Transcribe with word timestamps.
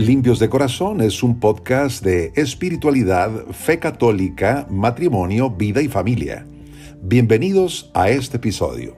Limpios 0.00 0.38
de 0.38 0.48
Corazón 0.48 1.02
es 1.02 1.22
un 1.22 1.38
podcast 1.38 2.02
de 2.02 2.32
espiritualidad, 2.34 3.30
fe 3.50 3.78
católica, 3.78 4.66
matrimonio, 4.70 5.50
vida 5.50 5.82
y 5.82 5.88
familia. 5.88 6.46
Bienvenidos 7.02 7.90
a 7.92 8.08
este 8.08 8.38
episodio. 8.38 8.96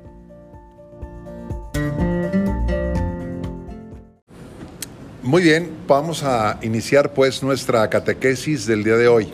Muy 5.24 5.42
bien, 5.42 5.72
vamos 5.88 6.22
a 6.22 6.60
iniciar 6.62 7.12
pues 7.12 7.42
nuestra 7.42 7.90
catequesis 7.90 8.64
del 8.66 8.84
día 8.84 8.96
de 8.96 9.08
hoy. 9.08 9.28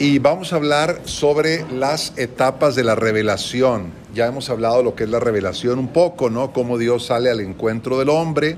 Y 0.00 0.18
vamos 0.18 0.52
a 0.52 0.56
hablar 0.56 1.02
sobre 1.04 1.64
las 1.70 2.12
etapas 2.18 2.74
de 2.74 2.82
la 2.82 2.96
revelación. 2.96 3.92
Ya 4.12 4.26
hemos 4.26 4.50
hablado 4.50 4.82
lo 4.82 4.96
que 4.96 5.04
es 5.04 5.10
la 5.10 5.20
revelación 5.20 5.78
un 5.78 5.88
poco, 5.88 6.28
¿no? 6.28 6.52
Cómo 6.52 6.76
Dios 6.76 7.06
sale 7.06 7.30
al 7.30 7.38
encuentro 7.38 8.00
del 8.00 8.08
hombre, 8.08 8.56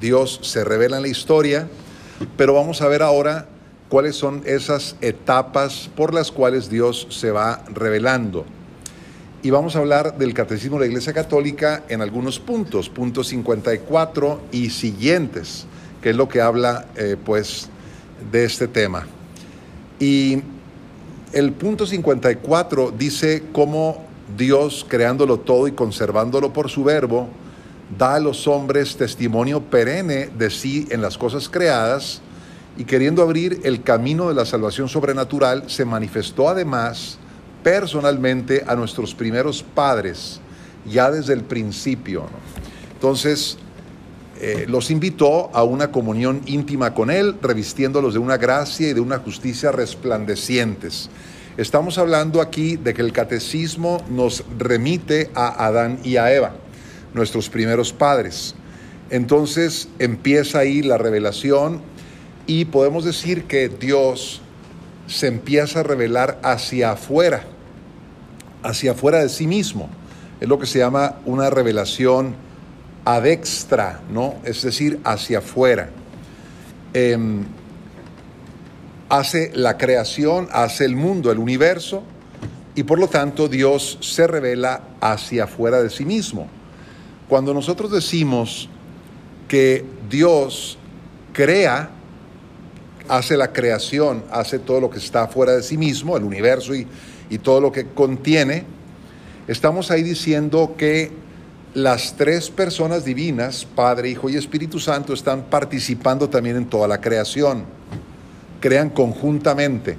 Dios 0.00 0.40
se 0.42 0.64
revela 0.64 0.96
en 0.96 1.02
la 1.02 1.08
historia, 1.08 1.68
pero 2.36 2.54
vamos 2.54 2.82
a 2.82 2.88
ver 2.88 3.02
ahora 3.02 3.46
cuáles 3.88 4.16
son 4.16 4.42
esas 4.46 4.96
etapas 5.00 5.90
por 5.94 6.14
las 6.14 6.32
cuales 6.32 6.70
Dios 6.70 7.06
se 7.10 7.30
va 7.30 7.62
revelando. 7.74 8.44
Y 9.42 9.50
vamos 9.50 9.74
a 9.74 9.80
hablar 9.80 10.18
del 10.18 10.34
Catecismo 10.34 10.76
de 10.76 10.86
la 10.86 10.86
Iglesia 10.86 11.12
Católica 11.12 11.82
en 11.88 12.00
algunos 12.00 12.38
puntos, 12.38 12.88
puntos 12.88 13.28
54 13.28 14.40
y 14.52 14.70
siguientes, 14.70 15.66
que 16.00 16.10
es 16.10 16.16
lo 16.16 16.28
que 16.28 16.40
habla 16.40 16.86
eh, 16.96 17.16
pues 17.22 17.68
de 18.30 18.44
este 18.44 18.68
tema. 18.68 19.06
Y 19.98 20.42
el 21.32 21.52
punto 21.52 21.86
54 21.86 22.92
dice 22.96 23.42
cómo 23.52 24.04
Dios, 24.36 24.86
creándolo 24.88 25.40
todo 25.40 25.66
y 25.66 25.72
conservándolo 25.72 26.52
por 26.52 26.70
su 26.70 26.84
verbo, 26.84 27.28
da 27.98 28.14
a 28.14 28.20
los 28.20 28.46
hombres 28.46 28.96
testimonio 28.96 29.62
perenne 29.62 30.30
de 30.38 30.50
sí 30.50 30.86
en 30.90 31.02
las 31.02 31.18
cosas 31.18 31.48
creadas 31.48 32.20
y 32.76 32.84
queriendo 32.84 33.22
abrir 33.22 33.60
el 33.64 33.82
camino 33.82 34.28
de 34.28 34.34
la 34.34 34.46
salvación 34.46 34.88
sobrenatural, 34.88 35.64
se 35.68 35.84
manifestó 35.84 36.48
además 36.48 37.18
personalmente 37.62 38.64
a 38.66 38.74
nuestros 38.74 39.14
primeros 39.14 39.62
padres, 39.62 40.40
ya 40.86 41.10
desde 41.10 41.34
el 41.34 41.42
principio. 41.42 42.24
Entonces, 42.94 43.58
eh, 44.40 44.64
los 44.68 44.90
invitó 44.90 45.50
a 45.54 45.62
una 45.62 45.92
comunión 45.92 46.40
íntima 46.46 46.94
con 46.94 47.10
Él, 47.10 47.36
revistiéndolos 47.42 48.14
de 48.14 48.20
una 48.20 48.38
gracia 48.38 48.88
y 48.88 48.94
de 48.94 49.00
una 49.00 49.18
justicia 49.18 49.70
resplandecientes. 49.70 51.10
Estamos 51.58 51.98
hablando 51.98 52.40
aquí 52.40 52.76
de 52.76 52.94
que 52.94 53.02
el 53.02 53.12
catecismo 53.12 54.02
nos 54.08 54.42
remite 54.58 55.30
a 55.34 55.66
Adán 55.66 55.98
y 56.02 56.16
a 56.16 56.32
Eva 56.32 56.54
nuestros 57.14 57.48
primeros 57.48 57.92
padres. 57.92 58.54
Entonces 59.10 59.88
empieza 59.98 60.60
ahí 60.60 60.82
la 60.82 60.98
revelación 60.98 61.82
y 62.46 62.64
podemos 62.64 63.04
decir 63.04 63.44
que 63.44 63.68
Dios 63.68 64.40
se 65.06 65.26
empieza 65.26 65.80
a 65.80 65.82
revelar 65.82 66.40
hacia 66.42 66.92
afuera, 66.92 67.44
hacia 68.62 68.92
afuera 68.92 69.18
de 69.18 69.28
sí 69.28 69.46
mismo. 69.46 69.90
Es 70.40 70.48
lo 70.48 70.58
que 70.58 70.66
se 70.66 70.78
llama 70.78 71.16
una 71.24 71.50
revelación 71.50 72.34
adextra, 73.04 74.00
¿no? 74.10 74.36
Es 74.44 74.62
decir, 74.62 75.00
hacia 75.04 75.38
afuera. 75.38 75.90
Em, 76.94 77.44
hace 79.08 79.50
la 79.54 79.76
creación, 79.76 80.48
hace 80.52 80.84
el 80.84 80.96
mundo, 80.96 81.30
el 81.30 81.38
universo, 81.38 82.02
y 82.74 82.84
por 82.84 82.98
lo 82.98 83.08
tanto 83.08 83.48
Dios 83.48 83.98
se 84.00 84.26
revela 84.26 84.82
hacia 85.00 85.44
afuera 85.44 85.82
de 85.82 85.90
sí 85.90 86.04
mismo. 86.04 86.48
Cuando 87.32 87.54
nosotros 87.54 87.90
decimos 87.90 88.68
que 89.48 89.86
Dios 90.10 90.76
crea, 91.32 91.88
hace 93.08 93.38
la 93.38 93.54
creación, 93.54 94.22
hace 94.30 94.58
todo 94.58 94.82
lo 94.82 94.90
que 94.90 94.98
está 94.98 95.26
fuera 95.28 95.52
de 95.52 95.62
sí 95.62 95.78
mismo, 95.78 96.14
el 96.14 96.24
universo 96.24 96.74
y, 96.74 96.86
todo 97.38 97.62
lo 97.62 97.72
que 97.72 97.86
contiene, 97.86 98.64
estamos 99.48 99.90
ahí 99.90 100.02
diciendo 100.02 100.74
que 100.76 101.10
las 101.72 102.18
tres 102.18 102.50
personas 102.50 103.06
divinas, 103.06 103.64
Padre, 103.64 104.10
Hijo 104.10 104.28
y 104.28 104.36
Espíritu 104.36 104.78
Santo, 104.78 105.14
están 105.14 105.44
participando 105.44 106.28
también 106.28 106.56
en 106.56 106.66
toda 106.66 106.86
la 106.86 107.00
creación. 107.00 107.64
Crean 108.60 108.90
conjuntamente. 108.90 109.96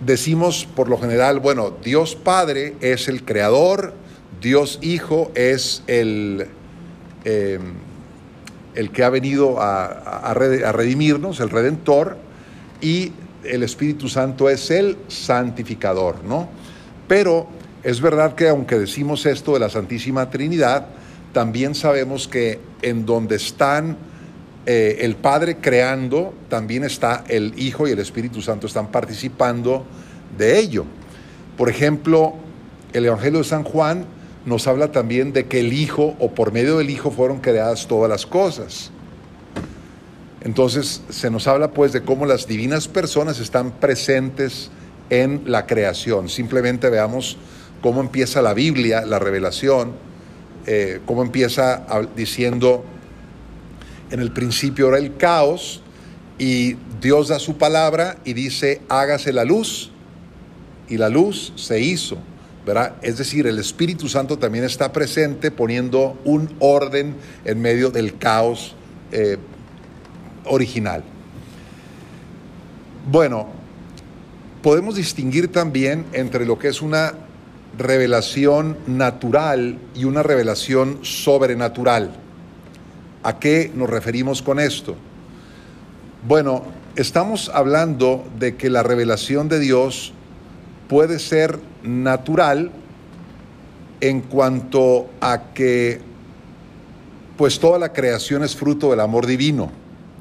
Decimos 0.00 0.66
por 0.74 0.88
lo 0.88 0.96
general, 0.96 1.40
bueno, 1.40 1.74
Dios 1.84 2.14
Padre 2.14 2.74
es 2.80 3.06
el 3.06 3.22
creador, 3.26 3.92
Dios 4.44 4.78
Hijo 4.82 5.32
es 5.34 5.82
el, 5.86 6.46
eh, 7.24 7.58
el 8.74 8.90
que 8.90 9.02
ha 9.02 9.08
venido 9.08 9.56
a, 9.58 10.34
redimirnos, 10.34 11.40
el 11.40 11.48
Redentor, 11.48 12.18
y 12.82 13.12
el 13.42 13.62
Espíritu 13.62 14.10
Santo 14.10 14.50
es 14.50 14.70
el 14.70 14.98
santificador, 15.08 16.22
¿no? 16.24 16.50
Pero 17.08 17.46
es 17.82 18.02
verdad 18.02 18.34
que 18.34 18.50
aunque 18.50 18.78
decimos 18.78 19.24
esto 19.24 19.54
de 19.54 19.60
la 19.60 19.70
Santísima 19.70 20.28
Trinidad, 20.28 20.88
también 21.32 21.74
sabemos 21.74 22.28
que 22.28 22.60
en 22.82 23.06
donde 23.06 23.36
están 23.36 23.96
eh, 24.66 24.98
el 25.00 25.16
Padre 25.16 25.56
creando, 25.56 26.34
también 26.50 26.84
está 26.84 27.24
el 27.28 27.54
Hijo 27.56 27.88
y 27.88 27.92
el 27.92 27.98
Espíritu 27.98 28.42
Santo 28.42 28.66
están 28.66 28.88
participando 28.88 29.86
de 30.36 30.58
ello. 30.58 30.84
Por 31.56 31.70
ejemplo, 31.70 32.34
el 32.92 33.06
Evangelio 33.06 33.38
de 33.38 33.44
San 33.44 33.64
Juan 33.64 34.04
nos 34.46 34.66
habla 34.66 34.92
también 34.92 35.32
de 35.32 35.46
que 35.46 35.60
el 35.60 35.72
Hijo 35.72 36.14
o 36.18 36.30
por 36.32 36.52
medio 36.52 36.78
del 36.78 36.90
Hijo 36.90 37.10
fueron 37.10 37.40
creadas 37.40 37.86
todas 37.86 38.10
las 38.10 38.26
cosas. 38.26 38.90
Entonces 40.42 41.02
se 41.08 41.30
nos 41.30 41.46
habla 41.46 41.70
pues 41.70 41.92
de 41.92 42.02
cómo 42.02 42.26
las 42.26 42.46
divinas 42.46 42.86
personas 42.86 43.40
están 43.40 43.72
presentes 43.72 44.70
en 45.08 45.42
la 45.46 45.66
creación. 45.66 46.28
Simplemente 46.28 46.90
veamos 46.90 47.38
cómo 47.80 48.00
empieza 48.02 48.42
la 48.42 48.52
Biblia, 48.52 49.06
la 49.06 49.18
revelación, 49.18 49.92
eh, 50.66 51.00
cómo 51.06 51.22
empieza 51.22 51.86
diciendo, 52.14 52.84
en 54.10 54.20
el 54.20 54.32
principio 54.32 54.88
era 54.88 54.98
el 54.98 55.16
caos 55.16 55.82
y 56.38 56.76
Dios 57.00 57.28
da 57.28 57.38
su 57.38 57.56
palabra 57.56 58.18
y 58.24 58.34
dice, 58.34 58.82
hágase 58.88 59.32
la 59.32 59.44
luz 59.44 59.90
y 60.88 60.98
la 60.98 61.08
luz 61.08 61.52
se 61.56 61.80
hizo. 61.80 62.18
Es 63.02 63.18
decir, 63.18 63.46
el 63.46 63.58
Espíritu 63.58 64.08
Santo 64.08 64.38
también 64.38 64.64
está 64.64 64.90
presente 64.90 65.50
poniendo 65.50 66.18
un 66.24 66.54
orden 66.60 67.14
en 67.44 67.60
medio 67.60 67.90
del 67.90 68.16
caos 68.16 68.74
eh, 69.12 69.36
original. 70.46 71.04
Bueno, 73.10 73.48
podemos 74.62 74.94
distinguir 74.94 75.52
también 75.52 76.06
entre 76.14 76.46
lo 76.46 76.58
que 76.58 76.68
es 76.68 76.80
una 76.80 77.12
revelación 77.76 78.78
natural 78.86 79.78
y 79.94 80.04
una 80.04 80.22
revelación 80.22 81.00
sobrenatural. 81.02 82.12
¿A 83.22 83.38
qué 83.38 83.70
nos 83.74 83.90
referimos 83.90 84.40
con 84.40 84.58
esto? 84.58 84.96
Bueno, 86.26 86.64
estamos 86.96 87.50
hablando 87.52 88.26
de 88.38 88.56
que 88.56 88.70
la 88.70 88.82
revelación 88.82 89.50
de 89.50 89.58
Dios 89.60 90.13
puede 90.94 91.18
ser 91.18 91.58
natural 91.82 92.70
en 94.00 94.20
cuanto 94.20 95.10
a 95.20 95.52
que 95.52 96.00
pues 97.36 97.58
toda 97.58 97.80
la 97.80 97.92
creación 97.92 98.44
es 98.44 98.54
fruto 98.54 98.90
del 98.90 99.00
amor 99.00 99.26
divino, 99.26 99.72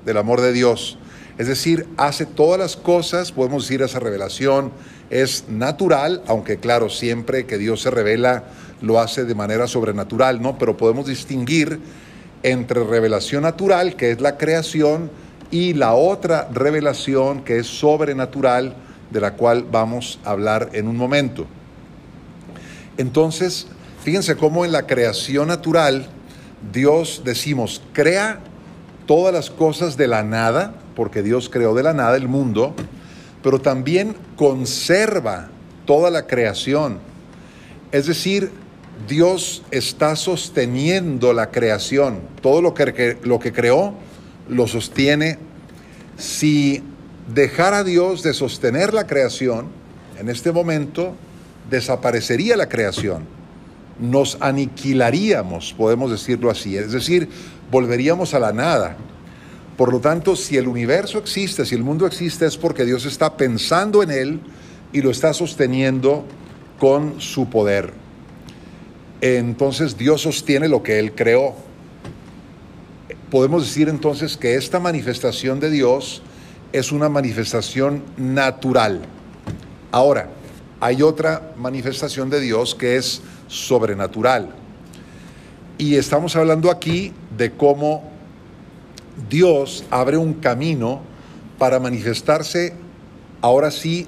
del 0.04 0.18
amor 0.18 0.42
de 0.42 0.52
Dios. 0.52 0.98
Es 1.38 1.46
decir, 1.46 1.86
hace 1.96 2.26
todas 2.26 2.60
las 2.60 2.76
cosas, 2.76 3.32
podemos 3.32 3.66
decir 3.66 3.84
esa 3.84 4.00
revelación 4.00 4.72
es 5.12 5.46
natural, 5.48 6.24
aunque 6.26 6.58
claro, 6.58 6.90
siempre 6.90 7.46
que 7.46 7.60
Dios 7.60 7.84
se 7.84 7.92
revela 7.92 8.46
lo 8.82 9.00
hace 9.00 9.26
de 9.26 9.36
manera 9.36 9.68
sobrenatural, 9.68 10.42
¿no? 10.42 10.58
Pero 10.58 10.76
podemos 10.76 11.06
distinguir 11.06 11.80
entre 12.42 12.84
revelación 12.84 13.44
natural, 13.44 13.96
que 13.96 14.10
es 14.10 14.22
la 14.22 14.40
creación, 14.40 15.12
y 15.52 15.76
la 15.76 15.94
otra 15.94 16.50
revelación 16.52 17.44
que 17.44 17.60
es 17.60 17.68
sobrenatural, 17.68 18.74
de 19.14 19.22
la 19.22 19.36
cual 19.36 19.66
vamos 19.72 20.20
a 20.26 20.32
hablar 20.32 20.72
en 20.74 20.88
un 20.88 20.98
momento. 20.98 21.46
Entonces, 22.98 23.68
fíjense 24.04 24.36
cómo 24.36 24.66
en 24.66 24.72
la 24.72 24.88
creación 24.88 25.48
natural 25.48 26.08
Dios 26.74 27.22
decimos, 27.24 27.82
crea 27.94 28.40
todas 29.06 29.34
las 29.34 29.50
cosas 29.50 29.98
de 29.98 30.08
la 30.08 30.24
nada, 30.24 30.74
porque 30.96 31.22
Dios 31.22 31.50
creó 31.50 31.74
de 31.76 31.84
la 31.84 31.94
nada 31.94 32.18
el 32.18 32.28
mundo, 32.28 32.74
pero 33.42 33.60
también 33.60 34.16
conserva 34.36 35.50
toda 35.86 36.10
la 36.10 36.26
creación. 36.28 37.00
Es 37.92 38.08
decir, 38.08 38.52
Dios 39.08 39.64
está 39.72 40.16
sosteniendo 40.16 41.34
la 41.34 41.52
creación. 41.52 42.22
Todo 42.42 42.62
lo 42.62 42.74
que, 42.74 43.18
lo 43.24 43.40
que 43.40 43.52
creó 43.52 43.94
lo 44.48 44.68
sostiene. 44.68 45.38
Si 46.18 46.82
dejar 47.28 47.74
a 47.74 47.84
Dios 47.84 48.24
de 48.24 48.34
sostener 48.34 48.94
la 48.94 49.08
creación, 49.08 49.68
en 50.20 50.30
este 50.30 50.52
momento 50.52 51.16
desaparecería 51.70 52.58
la 52.58 52.70
creación. 52.70 53.26
Nos 54.00 54.38
aniquilaríamos, 54.40 55.74
podemos 55.78 56.12
decirlo 56.12 56.50
así. 56.50 56.78
Es 56.78 56.92
decir, 56.92 57.30
volveríamos 57.72 58.34
a 58.34 58.40
la 58.40 58.52
nada. 58.52 58.98
Por 59.78 59.92
lo 59.92 60.00
tanto, 60.00 60.36
si 60.36 60.58
el 60.58 60.68
universo 60.68 61.18
existe, 61.18 61.66
si 61.66 61.76
el 61.76 61.84
mundo 61.84 62.06
existe, 62.06 62.46
es 62.46 62.58
porque 62.58 62.86
Dios 62.86 63.06
está 63.06 63.38
pensando 63.38 64.04
en 64.04 64.12
él 64.12 64.40
y 64.92 65.02
lo 65.02 65.10
está 65.10 65.34
sosteniendo 65.34 66.26
con 66.80 67.20
su 67.20 67.50
poder. 67.50 67.94
Entonces 69.22 69.98
Dios 69.98 70.22
sostiene 70.22 70.68
lo 70.68 70.84
que 70.84 71.00
Él 71.00 71.14
creó. 71.14 71.56
Podemos 73.32 73.64
decir 73.64 73.88
entonces 73.90 74.38
que 74.38 74.56
esta 74.56 74.80
manifestación 74.80 75.60
de 75.60 75.72
Dios 75.72 76.22
es 76.74 76.92
una 76.92 77.08
manifestación 77.08 78.04
natural. 78.18 79.02
Ahora, 79.92 80.30
hay 80.82 81.02
otra 81.04 81.54
manifestación 81.56 82.30
de 82.30 82.42
Dios 82.42 82.76
que 82.76 82.98
es 82.98 83.22
sobrenatural. 83.48 84.50
Y 85.78 85.96
estamos 85.96 86.36
hablando 86.36 86.72
aquí 86.72 87.14
de 87.38 87.52
cómo 87.52 88.04
Dios 89.30 89.86
abre 89.92 90.18
un 90.18 90.34
camino 90.34 91.02
para 91.60 91.80
manifestarse 91.80 92.74
ahora 93.42 93.70
sí 93.70 94.08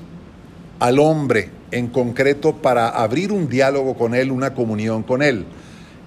al 0.80 1.00
hombre 1.00 1.52
en 1.72 1.88
concreto 1.88 2.56
para 2.56 2.90
abrir 2.90 3.32
un 3.32 3.48
diálogo 3.48 3.96
con 3.96 4.16
Él, 4.16 4.32
una 4.32 4.54
comunión 4.54 5.04
con 5.04 5.22
Él. 5.22 5.46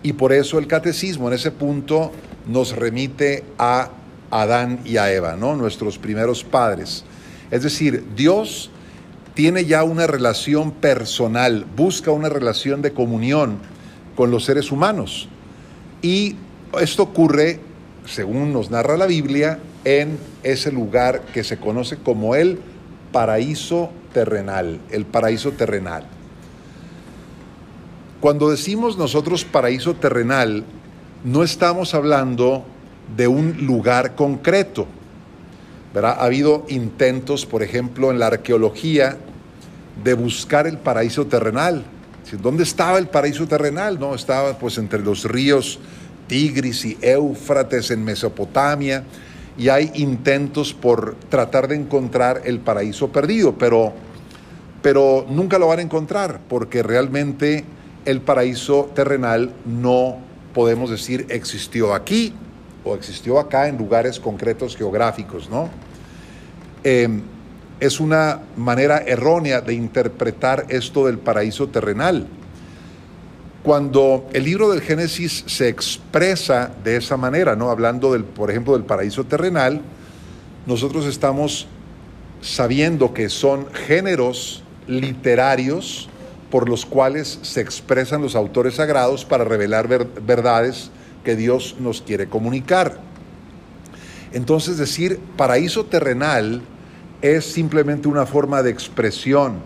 Y 0.03 0.15
por 0.15 0.33
eso 0.33 0.59
el 0.59 0.67
catecismo 0.67 1.29
en 1.29 1.35
ese 1.35 1.53
punto 1.53 2.11
nos 2.47 2.75
remite 2.75 3.45
a 3.59 3.91
Adán 4.31 4.81
y 4.85 4.97
a 4.97 5.13
Eva, 5.13 5.37
¿no? 5.37 5.57
nuestros 5.57 5.99
primeros 5.99 6.45
padres. 6.45 7.05
Es 7.51 7.63
decir, 7.63 8.05
Dios 8.15 8.71
tiene 9.35 9.65
ya 9.65 9.85
una 9.85 10.07
relación 10.07 10.73
personal, 10.73 11.65
busca 11.77 12.11
una 12.11 12.29
relación 12.29 12.83
de 12.83 12.93
comunión 12.93 13.59
con 14.17 14.31
los 14.31 14.45
seres 14.45 14.73
humanos. 14.73 15.29
Y 16.03 16.37
esto 16.81 17.05
ocurre, 17.05 17.61
según 18.05 18.53
nos 18.53 18.71
narra 18.71 18.97
la 18.97 19.07
Biblia, 19.07 19.61
en 19.85 20.19
ese 20.43 20.73
lugar 20.73 21.23
que 21.33 21.45
se 21.45 21.59
conoce 21.59 21.97
como 21.97 22.35
el 22.35 22.59
paraíso 23.13 23.91
terrenal, 24.13 24.81
el 24.91 25.07
paraíso 25.07 25.53
terrenal. 25.53 26.05
Cuando 28.21 28.51
decimos 28.51 28.99
nosotros 28.99 29.45
paraíso 29.45 29.95
terrenal, 29.95 30.65
no 31.25 31.45
estamos 31.45 31.95
hablando 31.95 32.65
de 33.17 33.29
un 33.29 33.67
lugar 33.67 34.15
concreto. 34.15 34.87
Ha 35.95 36.25
habido 36.25 36.65
intentos, 36.69 37.45
por 37.45 37.63
ejemplo, 37.63 38.11
en 38.11 38.19
la 38.19 38.29
arqueología 38.29 39.17
de 40.05 40.15
buscar 40.15 40.67
el 40.67 40.79
paraíso 40.79 41.27
terrenal. 41.27 41.85
¿Dónde 42.41 42.63
estaba 42.63 42.99
el 42.99 43.09
paraíso 43.09 43.49
terrenal? 43.49 43.99
No, 43.99 44.15
estaba 44.15 44.59
pues 44.59 44.79
entre 44.79 45.01
los 45.01 45.25
ríos 45.25 45.81
Tigris 46.29 46.85
y 46.85 46.99
Éufrates 47.01 47.91
en 47.91 48.05
Mesopotamia 48.05 49.03
y 49.57 49.71
hay 49.71 49.91
intentos 49.95 50.73
por 50.73 51.17
tratar 51.29 51.67
de 51.67 51.75
encontrar 51.75 52.43
el 52.45 52.61
paraíso 52.61 53.09
perdido, 53.09 53.55
pero, 53.59 53.93
pero 54.83 55.27
nunca 55.29 55.59
lo 55.59 55.67
van 55.67 55.81
a 55.81 55.83
encontrar 55.83 56.41
porque 56.49 56.83
realmente 56.83 57.65
el 58.05 58.21
paraíso 58.21 58.91
terrenal 58.95 59.53
no 59.65 60.19
podemos 60.55 60.91
decir 60.91 61.27
existió 61.31 61.95
aquí 61.95 62.35
o 62.85 62.95
existió 62.95 63.39
acá 63.39 63.69
en 63.69 63.77
lugares 63.77 64.19
concretos 64.21 64.77
geográficos, 64.77 65.49
¿no? 65.51 65.69
Em, 66.85 67.23
es 67.81 68.01
una 68.01 68.41
manera 68.57 68.99
errónea 69.07 69.61
de 69.61 69.75
interpretar 69.75 70.67
esto 70.69 71.07
del 71.07 71.19
paraíso 71.19 71.69
terrenal. 71.69 72.27
Cuando 73.63 74.27
el 74.33 74.45
libro 74.45 74.71
del 74.71 74.81
Génesis 74.81 75.45
se 75.47 75.69
expresa 75.69 76.71
de 76.83 76.97
esa 76.97 77.17
manera, 77.17 77.55
¿no? 77.55 77.71
hablando, 77.71 78.13
del, 78.13 78.25
por 78.25 78.51
ejemplo, 78.51 78.73
del 78.73 78.85
paraíso 78.85 79.25
terrenal, 79.25 79.83
nosotros 80.67 81.07
estamos 81.07 81.67
sabiendo 82.41 83.13
que 83.13 83.29
son 83.29 83.73
géneros 83.73 84.63
literarios 84.87 86.09
por 86.51 86.69
los 86.69 86.87
cuales 86.87 87.39
se 87.43 87.61
expresan 87.61 88.23
los 88.23 88.35
autores 88.35 88.77
sagrados 88.77 89.25
para 89.25 89.45
revelar 89.45 89.89
verdades 89.89 90.91
que 91.29 91.37
Dios 91.37 91.77
nos 91.79 92.01
quiere 92.01 92.27
comunicar. 92.27 92.97
Entonces 94.33 94.79
decir 94.79 95.21
paraíso 95.37 95.85
terrenal 95.85 96.63
es 97.21 97.45
simplemente 97.45 98.09
una 98.09 98.25
forma 98.25 98.63
de 98.63 98.71
expresión, 98.71 99.59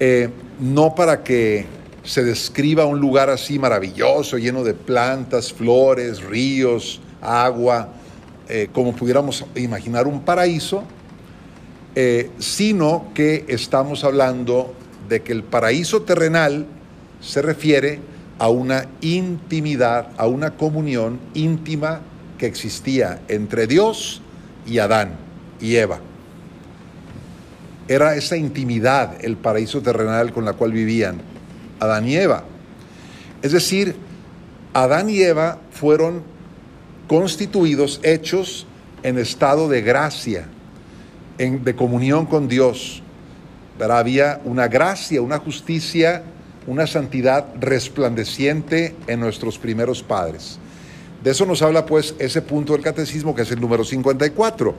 eh, 0.00 0.30
no 0.58 0.96
para 0.96 1.22
que 1.22 1.64
se 2.02 2.24
describa 2.24 2.86
un 2.86 2.98
lugar 2.98 3.30
así 3.30 3.56
maravilloso, 3.56 4.36
lleno 4.36 4.64
de 4.64 4.74
plantas, 4.74 5.52
flores, 5.52 6.24
ríos, 6.24 7.00
agua, 7.20 7.90
eh, 8.48 8.68
como 8.72 8.96
pudiéramos 8.96 9.44
imaginar 9.54 10.08
un 10.08 10.22
paraíso, 10.22 10.82
eh, 11.94 12.32
sino 12.40 13.12
que 13.14 13.44
estamos 13.46 14.02
hablando 14.02 14.74
de 15.08 15.22
que 15.22 15.30
el 15.30 15.44
paraíso 15.44 16.02
terrenal 16.02 16.66
se 17.20 17.42
refiere 17.42 18.00
a 18.38 18.48
una 18.48 18.86
intimidad, 19.00 20.08
a 20.16 20.26
una 20.26 20.52
comunión 20.52 21.18
íntima 21.34 22.00
que 22.38 22.46
existía 22.46 23.20
entre 23.28 23.66
Dios 23.66 24.22
y 24.66 24.78
Adán 24.78 25.12
y 25.60 25.76
Eva. 25.76 25.98
Era 27.88 28.14
esa 28.14 28.36
intimidad 28.36 29.16
el 29.24 29.36
paraíso 29.36 29.80
terrenal 29.80 30.32
con 30.32 30.44
la 30.44 30.52
cual 30.52 30.72
vivían 30.72 31.20
Adán 31.80 32.06
y 32.06 32.16
Eva. 32.16 32.44
Es 33.42 33.52
decir, 33.52 33.96
Adán 34.74 35.10
y 35.10 35.20
Eva 35.20 35.58
fueron 35.70 36.22
constituidos, 37.08 38.00
hechos 38.02 38.66
en 39.02 39.18
estado 39.18 39.68
de 39.68 39.80
gracia, 39.80 40.46
de 41.38 41.74
comunión 41.74 42.26
con 42.26 42.48
Dios. 42.48 43.02
Había 43.80 44.40
una 44.44 44.68
gracia, 44.68 45.22
una 45.22 45.38
justicia, 45.38 46.22
una 46.68 46.86
santidad 46.86 47.46
resplandeciente 47.58 48.94
en 49.06 49.20
nuestros 49.20 49.58
primeros 49.58 50.02
padres. 50.02 50.58
De 51.24 51.30
eso 51.30 51.46
nos 51.46 51.62
habla 51.62 51.86
pues 51.86 52.14
ese 52.18 52.42
punto 52.42 52.74
del 52.74 52.82
catecismo 52.82 53.34
que 53.34 53.42
es 53.42 53.50
el 53.50 53.60
número 53.60 53.84
54. 53.84 54.74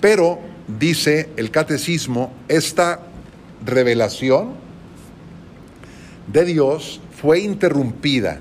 Pero 0.00 0.38
dice 0.66 1.28
el 1.36 1.50
catecismo, 1.50 2.32
esta 2.48 3.00
revelación 3.64 4.54
de 6.32 6.46
Dios 6.46 7.02
fue 7.20 7.40
interrumpida. 7.40 8.40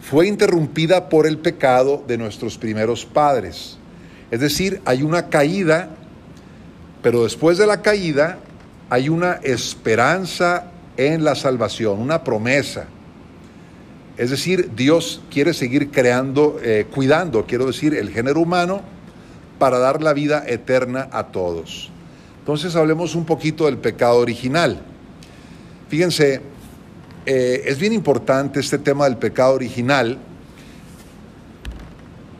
Fue 0.00 0.26
interrumpida 0.26 1.10
por 1.10 1.26
el 1.26 1.38
pecado 1.38 2.02
de 2.08 2.16
nuestros 2.16 2.56
primeros 2.56 3.04
padres. 3.04 3.76
Es 4.30 4.40
decir, 4.40 4.80
hay 4.86 5.02
una 5.02 5.28
caída, 5.28 5.90
pero 7.02 7.24
después 7.24 7.58
de 7.58 7.66
la 7.66 7.82
caída 7.82 8.38
hay 8.88 9.10
una 9.10 9.34
esperanza 9.42 10.71
en 10.96 11.24
la 11.24 11.34
salvación, 11.34 12.00
una 12.00 12.24
promesa. 12.24 12.86
Es 14.16 14.30
decir, 14.30 14.70
Dios 14.76 15.22
quiere 15.30 15.54
seguir 15.54 15.90
creando, 15.90 16.58
eh, 16.62 16.86
cuidando, 16.92 17.46
quiero 17.46 17.66
decir, 17.66 17.94
el 17.94 18.10
género 18.10 18.40
humano 18.40 18.82
para 19.58 19.78
dar 19.78 20.02
la 20.02 20.12
vida 20.12 20.44
eterna 20.46 21.08
a 21.12 21.28
todos. 21.28 21.90
Entonces 22.40 22.76
hablemos 22.76 23.14
un 23.14 23.24
poquito 23.24 23.66
del 23.66 23.78
pecado 23.78 24.18
original. 24.18 24.80
Fíjense, 25.88 26.40
eh, 27.24 27.62
es 27.66 27.78
bien 27.78 27.92
importante 27.92 28.60
este 28.60 28.78
tema 28.78 29.04
del 29.04 29.16
pecado 29.16 29.54
original. 29.54 30.18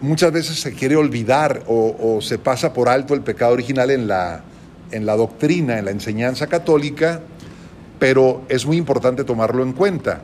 Muchas 0.01 0.33
veces 0.33 0.61
se 0.61 0.73
quiere 0.73 0.97
olvidar 0.97 1.63
o, 1.69 2.19
se 2.21 2.39
pasa 2.39 2.73
por 2.73 2.89
alto 2.89 3.15
el 3.15 3.21
pecado 3.21 3.53
original 3.53 3.93
en 3.93 4.09
la, 4.09 4.43
en 4.91 5.07
la 5.07 5.15
doctrina, 5.15 5.79
en 5.79 5.85
la 5.85 5.93
enseñanza 5.93 6.49
católica, 6.49 7.21
pero 8.03 8.43
es 8.49 8.67
muy 8.67 8.79
importante 8.79 9.23
tomarlo 9.23 9.63
en 9.63 9.73
cuenta. 9.73 10.23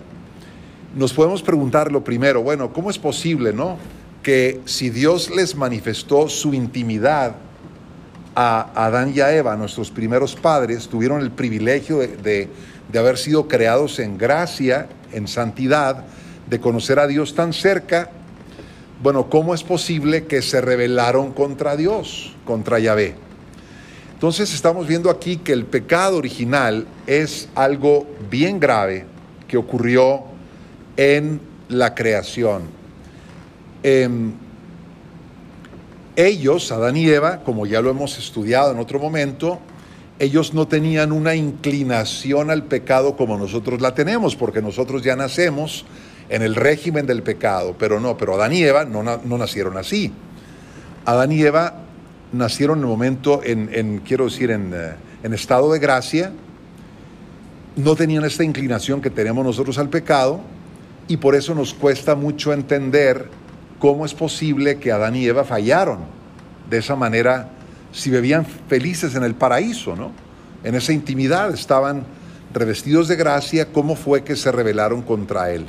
Nos 0.97 1.13
podemos 1.13 1.43
preguntar 1.43 1.93
lo 1.93 2.03
primero, 2.03 2.43
bueno, 2.43 2.73
¿cómo 2.73 2.91
es 2.91 2.99
posible, 2.99 3.53
no? 3.53 3.77
Que 4.21 4.61
si 4.65 4.91
Dios 4.91 5.31
les 5.31 5.55
manifestó 5.55 6.29
su 6.29 6.55
intimidad 6.55 7.37
a 8.35 8.73
Adán 8.75 9.13
y 9.15 9.21
a 9.21 9.33
Eva, 9.33 9.55
nuestros 9.57 9.93
primeros 9.93 10.35
padres, 10.35 10.89
tuvieron 10.89 11.21
el 11.21 11.31
privilegio 11.31 11.99
de 11.99 12.49
de 12.89 12.99
haber 12.99 13.19
sido 13.19 13.49
creados 13.49 13.99
en 13.99 14.19
gracia, 14.19 14.89
en 15.13 15.29
santidad, 15.29 16.05
de 16.49 16.61
conocer 16.61 16.99
a 16.99 17.07
Dios 17.07 17.37
tan 17.37 17.53
cerca, 17.53 18.11
bueno, 19.03 19.29
¿cómo 19.31 19.55
es 19.55 19.63
posible 19.63 20.25
que 20.25 20.43
se 20.43 20.61
rebelaron 20.61 21.33
contra 21.33 21.77
Dios, 21.77 22.35
contra 22.45 22.79
Yahvé? 22.81 23.28
Entonces 24.19 24.53
estamos 24.53 24.89
viendo 24.89 25.11
aquí 25.11 25.37
que 25.37 25.53
el 25.53 25.65
pecado 25.65 26.17
original 26.17 26.89
es 27.07 27.49
algo 27.55 28.05
bien 28.29 28.59
grave 28.59 29.07
que 29.47 29.57
ocurrió 29.57 30.25
en 30.97 31.41
la 31.69 31.95
creación. 31.95 32.63
Em, 33.85 34.33
ellos, 36.17 36.73
Adán 36.73 36.97
y 36.97 37.09
Eva, 37.09 37.45
como 37.45 37.65
ya 37.65 37.81
lo 37.81 37.91
hemos 37.91 38.19
estudiado 38.19 38.73
en 38.73 38.81
otro 38.81 38.99
momento, 38.99 39.61
ellos 40.19 40.53
no 40.53 40.67
tenían 40.67 41.13
una 41.13 41.37
inclinación 41.37 42.51
al 42.51 42.65
pecado 42.65 43.17
como 43.17 43.39
nosotros 43.39 43.81
la 43.81 43.95
tenemos, 43.95 44.35
porque 44.35 44.61
nosotros 44.61 45.05
ya 45.05 45.15
nacemos 45.15 45.85
en 46.29 46.43
el 46.43 46.57
régimen 46.57 47.07
del 47.07 47.23
pecado, 47.23 47.77
pero 47.79 48.01
no, 48.01 48.17
pero 48.17 48.35
Adán 48.35 48.53
y 48.53 48.65
Eva 48.65 48.85
no, 48.85 49.05
no 49.05 49.39
nacieron 49.39 49.77
así. 49.77 50.11
Adán 51.05 51.31
y 51.31 51.41
Eva 51.41 51.85
nacieron 52.33 52.79
en 52.79 52.85
el 52.85 52.91
momento, 52.91 53.41
en, 53.43 54.01
quiero 54.05 54.25
decir, 54.25 54.51
en, 54.51 54.73
eh, 54.75 54.95
en 55.23 55.35
estado 55.35 55.73
de 55.73 55.79
gracia, 55.79 56.33
no 57.77 57.95
tenían 57.95 58.25
esta 58.25 58.45
inclinación 58.45 59.01
que 59.01 59.11
tenemos 59.11 59.45
nosotros 59.45 59.79
al 59.79 59.89
pecado 59.89 60.41
y 61.07 61.17
por 61.17 61.35
eso 61.35 61.55
nos 61.55 61.75
cuesta 61.75 62.15
mucho 62.15 62.53
entender 62.53 63.29
cómo 63.79 64.05
es 64.05 64.15
posible 64.15 64.79
que 64.79 64.93
Adán 64.93 65.17
y 65.17 65.27
Eva 65.27 65.45
fallaron 65.45 66.01
de 66.69 66.79
esa 66.79 66.97
manera 66.97 67.51
si 67.93 68.11
vivían 68.11 68.45
felices 68.45 69.15
en 69.15 69.23
el 69.23 69.35
paraíso, 69.35 69.97
¿no? 69.97 70.13
En 70.65 70.75
esa 70.75 70.93
intimidad 70.93 71.53
estaban 71.55 72.05
revestidos 72.53 73.09
de 73.09 73.17
gracia, 73.17 73.73
¿cómo 73.73 73.95
fue 73.97 74.25
que 74.25 74.37
se 74.37 74.51
rebelaron 74.53 75.03
contra 75.03 75.51
él? 75.53 75.67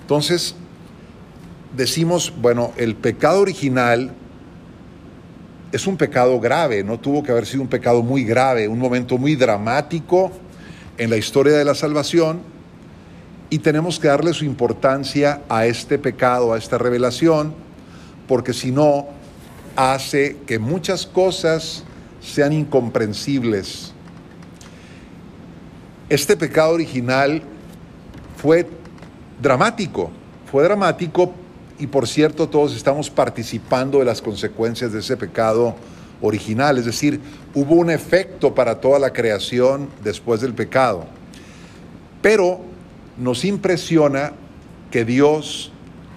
Entonces, 0.00 0.54
decimos, 1.76 2.32
bueno, 2.40 2.72
el 2.76 2.94
pecado 2.96 3.40
original 3.40 4.12
es 5.74 5.88
un 5.88 5.96
pecado 5.96 6.38
grave, 6.38 6.84
no 6.84 7.00
tuvo 7.00 7.24
que 7.24 7.32
haber 7.32 7.46
sido 7.46 7.62
un 7.62 7.68
pecado 7.68 8.00
muy 8.00 8.22
grave, 8.22 8.68
un 8.68 8.78
momento 8.78 9.18
muy 9.18 9.34
dramático 9.34 10.30
en 10.96 11.10
la 11.10 11.16
historia 11.16 11.54
de 11.54 11.64
la 11.64 11.74
salvación 11.74 12.42
y 13.50 13.58
tenemos 13.58 13.98
que 13.98 14.06
darle 14.06 14.32
su 14.34 14.44
importancia 14.44 15.40
a 15.48 15.66
este 15.66 15.98
pecado, 15.98 16.52
a 16.52 16.58
esta 16.58 16.78
revelación, 16.78 17.52
porque 18.28 18.52
si 18.52 18.70
no, 18.70 19.08
hace 19.74 20.36
que 20.46 20.60
muchas 20.60 21.06
cosas 21.06 21.82
sean 22.20 22.52
incomprensibles. 22.52 23.92
Este 26.08 26.36
pecado 26.36 26.74
original 26.74 27.42
fue 28.36 28.68
dramático, 29.42 30.12
fue 30.52 30.62
dramático 30.62 31.34
y 31.78 31.86
por 31.86 32.06
cierto 32.06 32.48
todos 32.48 32.74
estamos 32.76 33.10
participando 33.10 33.98
de 33.98 34.04
las 34.04 34.22
consecuencias 34.22 34.92
de 34.92 35.00
ese 35.00 35.16
pecado 35.16 35.74
original, 36.20 36.78
es 36.78 36.84
decir, 36.84 37.20
hubo 37.54 37.74
un 37.74 37.90
efecto 37.90 38.54
para 38.54 38.80
toda 38.80 38.98
la 38.98 39.12
creación 39.12 39.88
después 40.02 40.40
del 40.40 40.54
pecado. 40.54 41.06
Pero 42.22 42.60
nos 43.18 43.44
impresiona 43.44 44.32
que 44.90 45.04
Dios, 45.04 45.72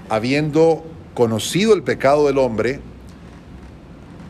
habiendo 0.09 0.85
conocido 1.13 1.73
el 1.73 1.83
pecado 1.83 2.27
del 2.27 2.37
hombre, 2.37 2.79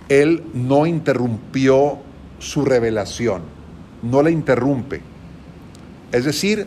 Él 0.10 0.44
no 0.54 0.86
interrumpió 0.86 2.00
su 2.40 2.66
revelación, 2.66 3.44
no 4.02 4.24
la 4.24 4.32
interrumpe. 4.32 5.02
Es 6.12 6.26
decir, 6.26 6.66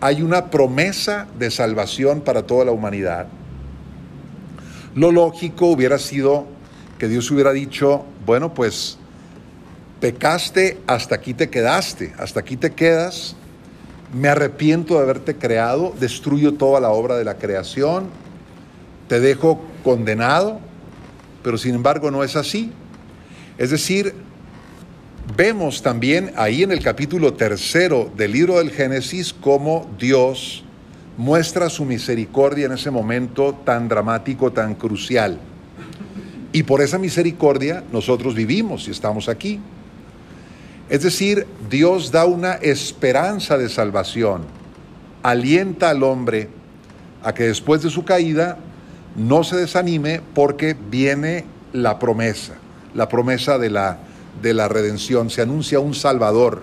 hay 0.00 0.22
una 0.22 0.50
promesa 0.50 1.26
de 1.38 1.50
salvación 1.50 2.20
para 2.20 2.44
toda 2.44 2.64
la 2.64 2.72
humanidad. 2.72 3.26
Lo 4.94 5.12
lógico 5.12 5.66
hubiera 5.66 5.98
sido 5.98 6.46
que 6.98 7.08
Dios 7.08 7.30
hubiera 7.30 7.52
dicho, 7.52 8.04
bueno, 8.26 8.54
pues 8.54 8.98
pecaste, 10.00 10.78
hasta 10.86 11.14
aquí 11.14 11.34
te 11.34 11.48
quedaste, 11.48 12.12
hasta 12.18 12.40
aquí 12.40 12.56
te 12.56 12.72
quedas, 12.72 13.36
me 14.12 14.28
arrepiento 14.28 14.94
de 14.94 15.00
haberte 15.00 15.36
creado, 15.36 15.94
destruyo 15.98 16.54
toda 16.54 16.80
la 16.80 16.90
obra 16.90 17.16
de 17.16 17.24
la 17.24 17.38
creación, 17.38 18.08
te 19.08 19.20
dejo 19.20 19.60
condenado, 19.84 20.60
pero 21.42 21.58
sin 21.58 21.74
embargo 21.74 22.10
no 22.10 22.24
es 22.24 22.36
así. 22.36 22.72
Es 23.58 23.70
decir, 23.70 24.14
vemos 25.36 25.82
también 25.82 26.32
ahí 26.36 26.62
en 26.62 26.72
el 26.72 26.82
capítulo 26.82 27.34
tercero 27.34 28.10
del 28.16 28.32
libro 28.32 28.58
del 28.58 28.70
Génesis 28.70 29.32
cómo 29.32 29.88
Dios 29.98 30.64
muestra 31.18 31.68
su 31.68 31.84
misericordia 31.84 32.66
en 32.66 32.72
ese 32.72 32.92
momento 32.92 33.52
tan 33.64 33.88
dramático, 33.88 34.52
tan 34.52 34.76
crucial. 34.76 35.38
Y 36.52 36.62
por 36.62 36.80
esa 36.80 36.96
misericordia 36.96 37.82
nosotros 37.92 38.34
vivimos 38.34 38.86
y 38.86 38.92
estamos 38.92 39.28
aquí. 39.28 39.60
Es 40.88 41.02
decir, 41.02 41.46
Dios 41.68 42.12
da 42.12 42.24
una 42.24 42.54
esperanza 42.54 43.58
de 43.58 43.68
salvación, 43.68 44.44
alienta 45.22 45.90
al 45.90 46.04
hombre 46.04 46.48
a 47.24 47.34
que 47.34 47.48
después 47.48 47.82
de 47.82 47.90
su 47.90 48.04
caída 48.04 48.56
no 49.16 49.42
se 49.42 49.56
desanime 49.56 50.22
porque 50.34 50.76
viene 50.88 51.44
la 51.72 51.98
promesa, 51.98 52.54
la 52.94 53.08
promesa 53.08 53.58
de 53.58 53.70
la, 53.70 53.98
de 54.40 54.54
la 54.54 54.68
redención, 54.68 55.30
se 55.30 55.42
anuncia 55.42 55.80
un 55.80 55.94
Salvador. 55.94 56.62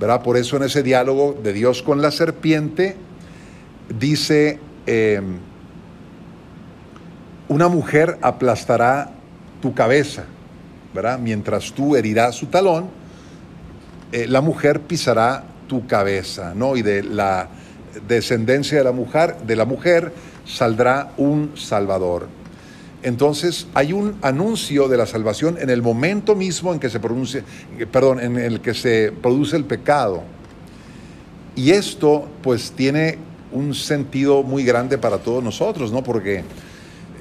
¿verdad? 0.00 0.22
Por 0.22 0.36
eso 0.36 0.56
en 0.56 0.64
ese 0.64 0.82
diálogo 0.82 1.38
de 1.40 1.52
Dios 1.52 1.84
con 1.84 2.02
la 2.02 2.10
serpiente 2.10 2.96
dice, 3.88 4.58
eh, 4.86 5.20
una 7.48 7.68
mujer 7.68 8.18
aplastará 8.22 9.10
tu 9.60 9.74
cabeza, 9.74 10.24
¿verdad? 10.94 11.18
Mientras 11.18 11.72
tú 11.72 11.96
herirás 11.96 12.34
su 12.34 12.46
talón, 12.46 12.88
eh, 14.12 14.26
la 14.26 14.40
mujer 14.40 14.80
pisará 14.80 15.44
tu 15.66 15.86
cabeza, 15.86 16.54
¿no? 16.54 16.76
Y 16.76 16.82
de 16.82 17.02
la 17.02 17.48
descendencia 18.06 18.78
de 18.78 18.84
la 18.84 18.92
mujer, 18.92 19.36
de 19.46 19.56
la 19.56 19.64
mujer 19.64 20.12
saldrá 20.44 21.12
un 21.16 21.52
salvador. 21.56 22.28
Entonces 23.02 23.66
hay 23.74 23.92
un 23.92 24.16
anuncio 24.22 24.88
de 24.88 24.96
la 24.96 25.06
salvación 25.06 25.58
en 25.60 25.68
el 25.68 25.82
momento 25.82 26.34
mismo 26.34 26.72
en 26.72 26.80
que 26.80 26.88
se 26.88 27.00
produce, 27.00 27.44
perdón, 27.92 28.20
en 28.20 28.38
el 28.38 28.60
que 28.60 28.72
se 28.72 29.12
produce 29.12 29.56
el 29.56 29.64
pecado. 29.64 30.22
Y 31.54 31.72
esto 31.72 32.26
pues 32.42 32.72
tiene 32.72 33.18
un 33.54 33.74
sentido 33.74 34.42
muy 34.42 34.64
grande 34.64 34.98
para 34.98 35.18
todos 35.18 35.42
nosotros, 35.42 35.92
¿no? 35.92 36.02
Porque 36.02 36.42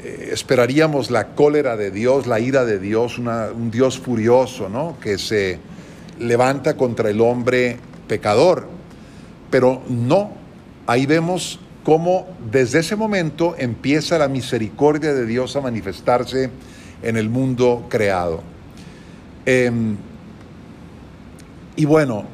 eh, 0.04 0.30
esperaríamos 0.34 1.10
la 1.12 1.28
cólera 1.30 1.78
de 1.78 1.92
Dios, 1.92 2.28
la 2.28 2.40
ira 2.40 2.66
de 2.66 2.80
Dios, 2.80 3.18
un 3.20 3.72
Dios 3.72 4.00
furioso, 4.00 4.68
¿no? 4.68 4.98
Que 5.00 5.18
se 5.18 5.60
levanta 6.20 6.76
contra 6.76 7.10
el 7.10 7.22
hombre 7.22 7.78
pecador. 8.08 8.68
Pero 9.50 9.84
no, 9.88 10.32
ahí 10.88 11.06
vemos 11.06 11.60
cómo 11.84 12.28
desde 12.52 12.80
ese 12.80 12.96
momento 12.96 13.56
empieza 13.58 14.18
la 14.18 14.28
misericordia 14.28 15.14
de 15.14 15.26
Dios 15.26 15.56
a 15.56 15.62
manifestarse 15.62 16.50
en 17.04 17.18
el 17.18 17.30
mundo 17.30 17.86
creado. 17.90 18.42
Em, 19.46 19.98
y 21.76 21.86
bueno, 21.86 22.26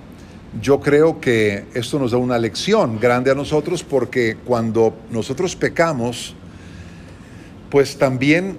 yo 0.61 0.79
creo 0.79 1.21
que 1.21 1.65
esto 1.73 1.99
nos 1.99 2.11
da 2.11 2.17
una 2.17 2.37
lección 2.37 2.99
grande 2.99 3.29
a 3.31 3.35
nosotros 3.35 3.83
porque 3.83 4.37
cuando 4.45 4.95
nosotros 5.11 5.55
pecamos, 5.55 6.33
pues 7.69 7.97
también 7.97 8.57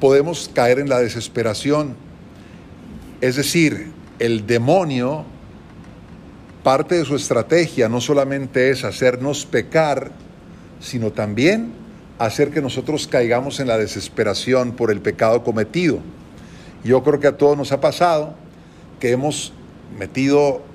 podemos 0.00 0.50
caer 0.52 0.78
en 0.78 0.88
la 0.88 0.98
desesperación. 0.98 1.96
Es 3.20 3.36
decir, 3.36 3.90
el 4.18 4.46
demonio, 4.46 5.24
parte 6.62 6.96
de 6.96 7.04
su 7.04 7.16
estrategia 7.16 7.88
no 7.88 8.00
solamente 8.00 8.70
es 8.70 8.84
hacernos 8.84 9.46
pecar, 9.46 10.12
sino 10.80 11.10
también 11.10 11.72
hacer 12.18 12.50
que 12.50 12.60
nosotros 12.60 13.06
caigamos 13.06 13.60
en 13.60 13.68
la 13.68 13.78
desesperación 13.78 14.72
por 14.72 14.90
el 14.90 15.00
pecado 15.00 15.42
cometido. 15.42 16.00
Yo 16.84 17.02
creo 17.02 17.18
que 17.18 17.28
a 17.28 17.36
todos 17.36 17.56
nos 17.56 17.72
ha 17.72 17.80
pasado 17.80 18.34
que 19.00 19.10
hemos 19.10 19.52
metido 19.98 20.67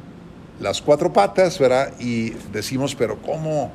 las 0.60 0.82
cuatro 0.82 1.12
patas, 1.14 1.60
¿verdad? 1.60 1.94
Y 2.00 2.32
decimos, 2.52 2.96
pero 2.96 3.22
¿cómo 3.22 3.72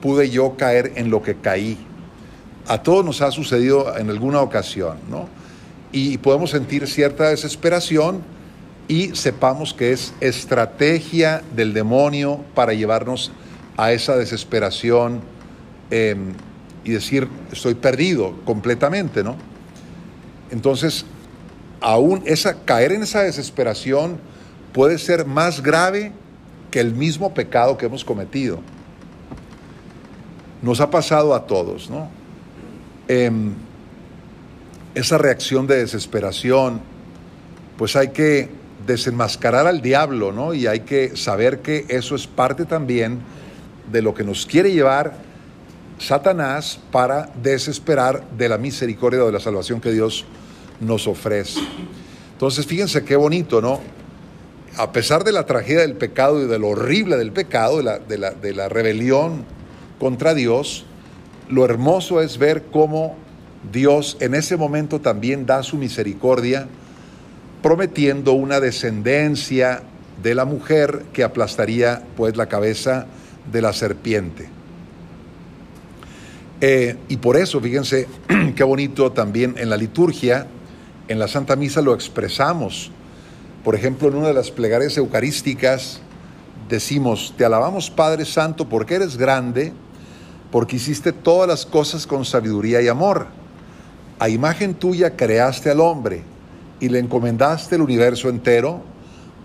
pude 0.00 0.30
yo 0.30 0.56
caer 0.56 0.92
en 0.96 1.10
lo 1.10 1.22
que 1.22 1.36
caí? 1.36 1.78
A 2.66 2.82
todos 2.82 3.04
nos 3.04 3.22
ha 3.22 3.30
sucedido 3.30 3.96
en 3.96 4.10
alguna 4.10 4.40
ocasión, 4.40 4.98
¿no? 5.10 5.28
Y 5.90 6.18
podemos 6.18 6.50
sentir 6.50 6.86
cierta 6.86 7.28
desesperación 7.28 8.22
y 8.88 9.14
sepamos 9.14 9.74
que 9.74 9.92
es 9.92 10.14
estrategia 10.20 11.42
del 11.54 11.72
demonio 11.72 12.44
para 12.54 12.72
llevarnos 12.72 13.32
a 13.76 13.92
esa 13.92 14.16
desesperación 14.16 15.20
em, 15.90 16.32
y 16.84 16.92
decir, 16.92 17.28
estoy 17.52 17.74
perdido 17.74 18.34
completamente, 18.44 19.22
¿no? 19.22 19.36
Entonces, 20.50 21.04
aún 21.80 22.22
esa, 22.26 22.64
caer 22.64 22.92
en 22.92 23.02
esa 23.02 23.22
desesperación 23.22 24.18
puede 24.72 24.98
ser 24.98 25.26
más 25.26 25.62
grave 25.62 26.12
que 26.70 26.80
el 26.80 26.94
mismo 26.94 27.34
pecado 27.34 27.76
que 27.76 27.86
hemos 27.86 28.04
cometido. 28.04 28.60
Nos 30.62 30.80
ha 30.80 30.90
pasado 30.90 31.34
a 31.34 31.46
todos, 31.46 31.90
¿no? 31.90 32.08
Em, 33.08 33.52
esa 34.94 35.18
reacción 35.18 35.66
de 35.66 35.76
desesperación, 35.78 36.80
pues 37.76 37.96
hay 37.96 38.08
que 38.08 38.50
desenmascarar 38.86 39.66
al 39.66 39.82
diablo, 39.82 40.32
¿no? 40.32 40.54
Y 40.54 40.66
hay 40.66 40.80
que 40.80 41.16
saber 41.16 41.60
que 41.60 41.84
eso 41.88 42.14
es 42.14 42.26
parte 42.26 42.64
también 42.64 43.20
de 43.90 44.02
lo 44.02 44.14
que 44.14 44.24
nos 44.24 44.46
quiere 44.46 44.72
llevar 44.72 45.14
Satanás 45.98 46.80
para 46.90 47.30
desesperar 47.42 48.24
de 48.36 48.48
la 48.48 48.58
misericordia 48.58 49.22
o 49.22 49.26
de 49.26 49.32
la 49.32 49.40
salvación 49.40 49.80
que 49.80 49.92
Dios 49.92 50.24
nos 50.80 51.06
ofrece. 51.06 51.60
Entonces, 52.32 52.66
fíjense 52.66 53.04
qué 53.04 53.14
bonito, 53.14 53.60
¿no? 53.60 53.80
A 54.76 54.92
pesar 54.92 55.24
de 55.24 55.32
la 55.32 55.44
tragedia 55.44 55.80
del 55.80 55.96
pecado 55.96 56.42
y 56.42 56.46
de 56.46 56.58
lo 56.58 56.68
horrible 56.68 57.16
del 57.16 57.32
pecado, 57.32 57.78
de 57.78 57.82
la, 57.82 57.98
de 57.98 58.18
la, 58.18 58.30
de 58.30 58.54
la 58.54 58.68
rebelión 58.68 59.44
contra 59.98 60.34
Dios, 60.34 60.86
lo 61.50 61.64
hermoso 61.64 62.22
es 62.22 62.38
ver 62.38 62.64
cómo 62.72 63.16
Dios 63.70 64.16
en 64.20 64.34
ese 64.34 64.56
momento 64.56 65.00
también 65.00 65.44
da 65.44 65.62
su 65.62 65.76
misericordia, 65.76 66.66
prometiendo 67.62 68.32
una 68.32 68.60
descendencia 68.60 69.82
de 70.22 70.34
la 70.34 70.44
mujer 70.44 71.04
que 71.12 71.22
aplastaría 71.22 72.02
pues 72.16 72.36
la 72.36 72.46
cabeza 72.46 73.06
de 73.50 73.62
la 73.62 73.72
serpiente. 73.72 74.48
Eh, 76.60 76.96
y 77.08 77.16
por 77.18 77.36
eso, 77.36 77.60
fíjense, 77.60 78.06
qué 78.56 78.64
bonito 78.64 79.12
también 79.12 79.54
en 79.58 79.68
la 79.68 79.76
liturgia, 79.76 80.46
en 81.08 81.18
la 81.18 81.28
Santa 81.28 81.56
Misa 81.56 81.82
lo 81.82 81.92
expresamos. 81.92 82.90
Por 83.64 83.76
ejemplo, 83.76 84.08
en 84.08 84.16
una 84.16 84.28
de 84.28 84.34
las 84.34 84.50
plegarias 84.50 84.96
eucarísticas 84.96 86.00
decimos, 86.68 87.32
te 87.36 87.44
alabamos 87.44 87.90
Padre 87.90 88.24
Santo 88.24 88.68
porque 88.68 88.96
eres 88.96 89.16
grande, 89.16 89.72
porque 90.50 90.76
hiciste 90.76 91.12
todas 91.12 91.48
las 91.48 91.64
cosas 91.64 92.06
con 92.06 92.24
sabiduría 92.24 92.82
y 92.82 92.88
amor. 92.88 93.26
A 94.18 94.28
imagen 94.28 94.74
tuya 94.74 95.16
creaste 95.16 95.70
al 95.70 95.80
hombre 95.80 96.22
y 96.80 96.88
le 96.88 96.98
encomendaste 96.98 97.76
el 97.76 97.82
universo 97.82 98.28
entero 98.28 98.80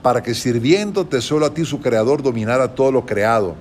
para 0.02 0.24
que 0.24 0.34
sirviéndote 0.34 1.22
solo 1.22 1.46
a 1.46 1.54
ti 1.54 1.64
su 1.64 1.80
creador 1.80 2.24
dominara 2.24 2.74
todo 2.74 2.92
lo 2.92 3.06
creado. 3.06 3.56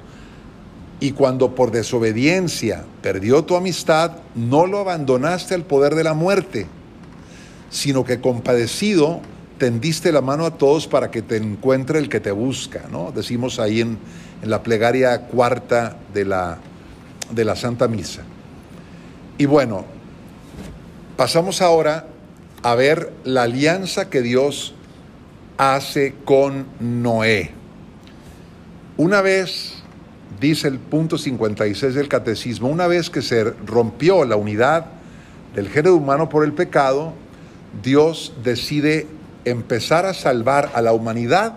Y 1.01 1.13
cuando 1.13 1.55
por 1.55 1.71
desobediencia 1.71 2.85
perdió 3.03 3.45
tu 3.45 3.57
amistad, 3.57 4.13
no 4.35 4.67
lo 4.67 4.79
abandonaste 4.79 5.55
al 5.55 5.65
poder 5.65 5.95
de 5.95 6.05
la 6.05 6.15
muerte, 6.15 6.67
sino 7.69 8.05
que 8.05 8.23
compadecido 8.23 9.21
tendiste 9.59 10.13
la 10.13 10.21
mano 10.21 10.45
a 10.47 10.53
todos 10.53 10.87
para 10.87 11.11
que 11.11 11.23
te 11.23 11.37
encuentre 11.37 11.99
el 11.99 12.09
que 12.09 12.21
te 12.21 12.31
busca, 12.31 12.85
¿no? 12.91 13.13
Decimos 13.13 13.59
ahí 13.59 13.81
en, 13.81 13.99
en 14.43 14.51
la 14.51 14.63
plegaria 14.63 15.23
cuarta 15.23 15.97
de 16.13 16.25
la, 16.25 16.59
de 17.31 17.45
la 17.45 17.57
Santa 17.57 17.89
Misa. 17.89 18.23
Y 19.39 19.47
bueno, 19.47 19.85
pasamos 21.17 21.63
ahora 21.63 22.07
a 22.63 22.75
ver 22.75 23.13
la 23.25 23.43
alianza 23.43 24.11
que 24.11 24.23
Dios 24.23 24.75
hace 25.59 26.15
con 26.25 26.67
Noé. 26.81 27.53
Una 28.97 29.21
vez, 29.21 29.75
dice 30.41 30.69
el 30.69 30.79
punto 30.79 31.19
56 31.19 31.95
del 31.95 32.09
catecismo, 32.09 32.69
una 32.69 32.87
vez 32.87 33.11
que 33.11 33.23
se 33.23 33.45
rompió 33.45 34.25
la 34.25 34.37
unidad 34.37 34.87
del 35.55 35.69
género 35.69 35.97
humano 35.97 36.29
por 36.29 36.45
el 36.45 36.53
pecado, 36.53 37.13
Dios 37.83 38.33
decide 38.43 39.07
empezar 39.47 40.05
a 40.07 40.13
salvar 40.13 40.73
a 40.75 40.83
la 40.83 40.93
humanidad 40.93 41.55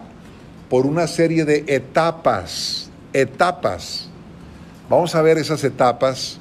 por 0.69 0.86
una 0.86 1.08
serie 1.08 1.43
de 1.43 1.65
etapas, 1.67 2.91
etapas. 3.13 4.08
Vamos 4.89 5.15
a 5.15 5.22
ver 5.24 5.39
esas 5.39 5.63
etapas. 5.63 6.39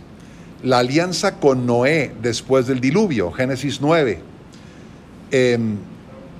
La 0.62 0.78
alianza 0.78 1.36
con 1.36 1.64
Noé 1.66 2.14
después 2.20 2.66
del 2.66 2.80
diluvio, 2.80 3.32
Génesis 3.32 3.80
9, 3.80 4.20
em, 5.30 5.78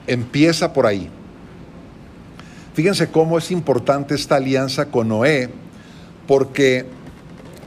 empieza 0.06 0.74
por 0.74 0.86
ahí. 0.86 1.08
Fíjense 2.74 3.08
cómo 3.08 3.38
es 3.38 3.50
importante 3.50 4.14
esta 4.14 4.36
alianza 4.36 4.86
con 4.86 5.08
Noé, 5.08 5.48
porque 6.26 6.84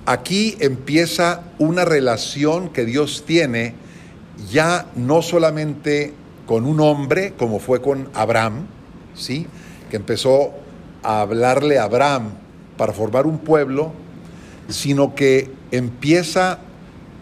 aquí 0.06 0.58
empieza 0.60 1.42
una 1.58 1.86
relación 1.86 2.70
que 2.70 2.86
Dios 2.86 3.24
tiene 3.26 3.74
ya 4.52 4.86
no 4.96 5.22
solamente 5.22 6.14
con 6.52 6.66
un 6.66 6.82
hombre, 6.82 7.32
como 7.38 7.60
fue 7.60 7.82
con 7.82 8.10
Abraham, 8.14 8.66
¿sí? 9.16 9.48
que 9.90 9.96
empezó 9.96 10.52
a 11.02 11.22
hablarle 11.22 11.80
a 11.80 11.84
Abraham 11.84 12.32
para 12.76 12.92
formar 12.92 13.26
un 13.26 13.38
pueblo, 13.38 13.94
sino 14.68 15.16
que 15.16 15.50
empieza 15.72 16.60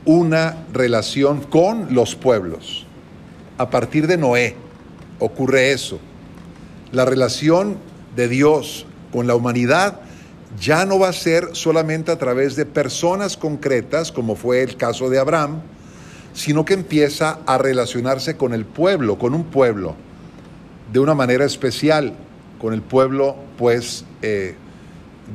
una 0.03 0.65
relación 0.73 1.41
con 1.41 1.93
los 1.93 2.15
pueblos. 2.15 2.87
A 3.59 3.69
partir 3.69 4.07
de 4.07 4.17
Noé 4.17 4.55
ocurre 5.19 5.73
eso 5.73 5.99
la 6.91 7.05
relación 7.05 7.77
de 8.15 8.29
Dios 8.29 8.87
con 9.11 9.27
la 9.27 9.35
humanidad 9.35 9.99
ya 10.59 10.87
no 10.87 10.97
va 10.97 11.09
a 11.09 11.13
ser 11.13 11.49
solamente 11.51 12.11
a 12.11 12.17
través 12.17 12.55
de 12.55 12.65
personas 12.65 13.37
concretas, 13.37 14.11
como 14.11 14.35
fue 14.35 14.63
el 14.63 14.75
caso 14.75 15.07
de 15.07 15.19
Abraham, 15.19 15.61
sino 16.33 16.65
que 16.65 16.73
empieza 16.73 17.39
a 17.45 17.57
relacionarse 17.57 18.37
con 18.37 18.53
el 18.53 18.65
pueblo, 18.65 19.17
con 19.17 19.33
un 19.33 19.45
pueblo, 19.45 19.95
de 20.91 20.99
una 20.99 21.13
manera 21.13 21.45
especial, 21.45 22.13
con 22.59 22.73
el 22.73 22.81
pueblo, 22.81 23.35
pues, 23.57 24.05
eh, 24.21 24.55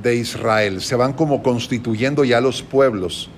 de 0.02 0.16
Israel. 0.16 0.80
Se 0.80 0.96
van 0.96 1.12
como 1.12 1.42
constituyendo 1.42 2.24
ya 2.24 2.40
los 2.40 2.62
pueblos. 2.62 3.30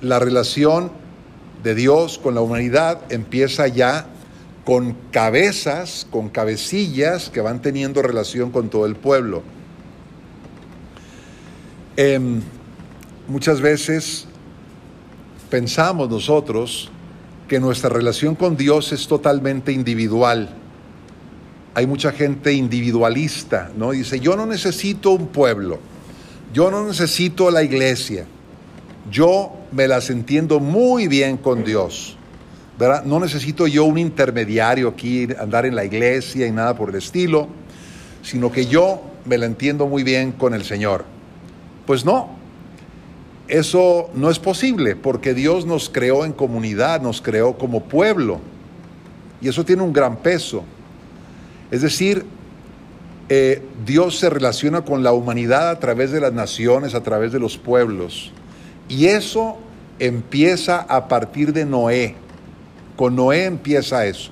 La 0.00 0.18
relación 0.18 0.90
de 1.62 1.74
Dios 1.74 2.18
con 2.18 2.34
la 2.34 2.40
humanidad 2.40 3.00
empieza 3.10 3.66
ya 3.66 4.06
con 4.64 4.96
cabezas, 5.12 6.06
con 6.10 6.28
cabecillas 6.28 7.30
que 7.30 7.40
van 7.40 7.62
teniendo 7.62 8.02
relación 8.02 8.50
con 8.50 8.68
todo 8.68 8.86
el 8.86 8.96
pueblo. 8.96 9.42
Em, 11.96 12.42
muchas 13.28 13.60
veces 13.60 14.26
pensamos 15.50 16.08
nosotros 16.10 16.90
que 17.48 17.60
nuestra 17.60 17.90
relación 17.90 18.34
con 18.34 18.56
Dios 18.56 18.92
es 18.92 19.06
totalmente 19.06 19.72
individual. 19.72 20.48
Hay 21.74 21.86
mucha 21.86 22.12
gente 22.12 22.52
individualista, 22.52 23.70
¿no? 23.76 23.92
Dice, 23.92 24.18
yo 24.18 24.36
no 24.36 24.46
necesito 24.46 25.10
un 25.10 25.28
pueblo, 25.28 25.78
yo 26.52 26.70
no 26.70 26.86
necesito 26.86 27.50
la 27.50 27.62
iglesia, 27.62 28.26
yo 29.10 29.52
me 29.72 29.86
las 29.86 30.10
entiendo 30.10 30.58
muy 30.58 31.06
bien 31.06 31.36
con 31.36 31.64
Dios. 31.64 32.16
No 33.06 33.20
necesito 33.20 33.66
yo 33.66 33.84
un 33.84 33.96
intermediario 33.96 34.88
aquí, 34.88 35.28
andar 35.38 35.64
en 35.64 35.74
la 35.74 35.84
iglesia 35.84 36.46
y 36.46 36.50
nada 36.50 36.76
por 36.76 36.90
el 36.90 36.96
estilo, 36.96 37.48
sino 38.22 38.52
que 38.52 38.66
yo 38.66 39.02
me 39.24 39.38
la 39.38 39.46
entiendo 39.46 39.86
muy 39.86 40.02
bien 40.02 40.32
con 40.32 40.52
el 40.52 40.64
Señor. 40.64 41.04
Pues 41.86 42.04
no, 42.04 42.35
eso 43.48 44.10
no 44.14 44.30
es 44.30 44.38
posible 44.38 44.96
porque 44.96 45.34
Dios 45.34 45.66
nos 45.66 45.88
creó 45.88 46.24
en 46.24 46.32
comunidad, 46.32 47.00
nos 47.00 47.22
creó 47.22 47.56
como 47.56 47.84
pueblo 47.84 48.40
y 49.40 49.48
eso 49.48 49.64
tiene 49.64 49.82
un 49.82 49.92
gran 49.92 50.16
peso. 50.16 50.64
Es 51.70 51.82
decir, 51.82 52.24
eh, 53.28 53.62
Dios 53.84 54.18
se 54.18 54.30
relaciona 54.30 54.82
con 54.82 55.02
la 55.02 55.12
humanidad 55.12 55.70
a 55.70 55.78
través 55.80 56.12
de 56.12 56.20
las 56.20 56.32
naciones, 56.32 56.94
a 56.94 57.02
través 57.02 57.32
de 57.32 57.40
los 57.40 57.58
pueblos. 57.58 58.32
Y 58.88 59.06
eso 59.06 59.58
empieza 59.98 60.80
a 60.80 61.08
partir 61.08 61.52
de 61.52 61.64
Noé. 61.64 62.14
Con 62.96 63.16
Noé 63.16 63.44
empieza 63.44 64.06
eso. 64.06 64.30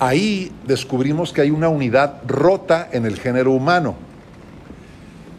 Ahí 0.00 0.50
descubrimos 0.66 1.32
que 1.32 1.42
hay 1.42 1.50
una 1.50 1.68
unidad 1.68 2.22
rota 2.26 2.88
en 2.90 3.06
el 3.06 3.18
género 3.18 3.52
humano. 3.52 3.94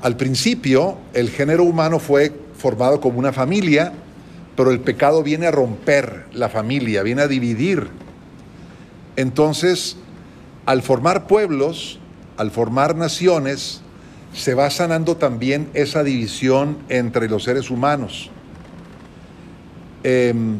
Al 0.04 0.16
principio, 0.18 0.98
el 1.16 1.32
género 1.32 1.63
humano 1.63 1.98
fue 1.98 2.32
formado 2.56 3.02
como 3.02 3.18
una 3.18 3.34
familia, 3.34 3.92
pero 4.56 4.70
el 4.70 4.82
pecado 4.82 5.24
viene 5.24 5.48
a 5.48 5.52
romper 5.52 6.28
la 6.32 6.50
familia, 6.50 7.02
viene 7.02 7.24
a 7.24 7.28
dividir. 7.28 7.88
Entonces, 9.16 9.98
al 10.68 10.84
formar 10.84 11.26
pueblos, 11.26 11.98
al 12.38 12.52
formar 12.52 12.96
naciones, 12.96 13.82
se 14.34 14.54
va 14.54 14.70
sanando 14.70 15.18
también 15.18 15.70
esa 15.74 16.04
división 16.04 16.78
entre 16.89 17.28
los 17.28 17.44
seres 17.44 17.72
humanos. 17.72 18.30
Em, 20.04 20.60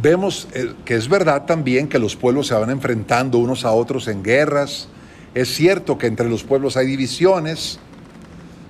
Vemos 0.00 0.48
eh, 0.54 0.72
que 0.84 0.94
es 0.94 1.08
verdad 1.08 1.44
también 1.44 1.86
que 1.88 1.98
los 1.98 2.16
pueblos 2.16 2.46
se 2.46 2.54
van 2.54 2.70
enfrentando 2.70 3.38
unos 3.38 3.64
a 3.64 3.72
otros 3.72 4.08
en 4.08 4.22
guerras. 4.22 4.88
Es 5.34 5.54
cierto 5.54 5.96
que 5.96 6.06
entre 6.06 6.28
los 6.28 6.44
pueblos 6.44 6.76
hay 6.76 6.86
divisiones. 6.86 7.78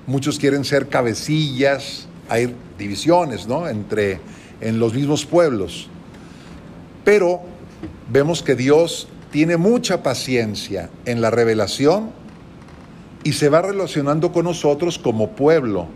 Muchos 0.06 0.38
quieren 0.38 0.64
ser 0.64 0.88
cabecillas. 0.88 2.06
Hay 2.28 2.54
divisiones, 2.78 3.48
¿no? 3.48 3.68
Entre 3.68 4.20
en 4.60 4.78
los 4.78 4.94
mismos 4.94 5.26
pueblos. 5.26 5.88
Pero 7.04 7.40
vemos 8.12 8.42
que 8.42 8.54
Dios 8.54 9.08
tiene 9.32 9.56
mucha 9.56 10.02
paciencia 10.02 10.88
en 11.04 11.20
la 11.20 11.30
revelación 11.30 12.10
y 13.24 13.32
se 13.32 13.48
va 13.48 13.62
relacionando 13.62 14.30
con 14.30 14.44
nosotros 14.44 14.98
como 14.98 15.30
pueblo. 15.30 15.88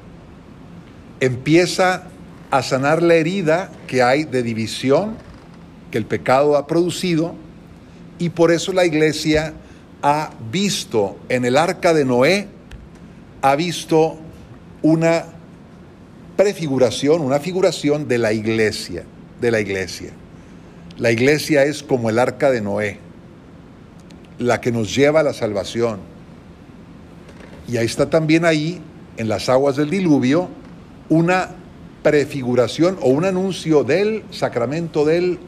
Empieza 1.21 2.05
a 2.51 2.63
sanar 2.63 3.03
la 3.03 3.15
herida 3.15 3.71
que 3.87 4.03
hay 4.03 4.25
de 4.25 4.43
división 4.43 5.15
que 5.91 5.99
el 5.99 6.07
pecado 6.07 6.57
ha 6.57 6.67
producido 6.67 7.35
y 8.19 8.31
por 8.31 8.51
eso 8.51 8.73
la 8.73 8.85
iglesia 8.85 9.55
ha 10.09 10.31
visto 10.53 11.19
en 11.29 11.45
el 11.45 11.57
arca 11.57 11.93
de 11.93 12.05
Noé, 12.05 12.47
ha 13.43 13.57
visto 13.57 14.17
una 14.83 15.25
prefiguración, 16.37 17.23
una 17.23 17.41
figuración 17.41 18.07
de 18.07 18.19
la 18.19 18.33
iglesia, 18.33 19.03
de 19.41 19.51
la 19.51 19.59
iglesia. 19.59 20.11
La 20.97 21.11
iglesia 21.11 21.65
es 21.65 21.83
como 21.83 22.09
el 22.09 22.21
arca 22.21 22.53
de 22.53 22.61
Noé, 22.61 23.01
la 24.39 24.61
que 24.61 24.71
nos 24.71 24.95
lleva 24.95 25.21
a 25.21 25.23
la 25.25 25.35
salvación. 25.35 25.99
Y 27.67 27.77
ahí 27.77 27.87
está 27.87 28.09
también 28.09 28.45
ahí, 28.45 28.81
en 29.17 29.29
las 29.29 29.49
aguas 29.49 29.75
del 29.75 29.91
diluvio, 29.91 30.49
una 31.09 31.51
prefiguración 32.05 32.97
o 33.03 33.09
un 33.09 33.25
anuncio 33.25 33.83
del 33.83 34.23
sacramento 34.31 35.05
del 35.05 35.41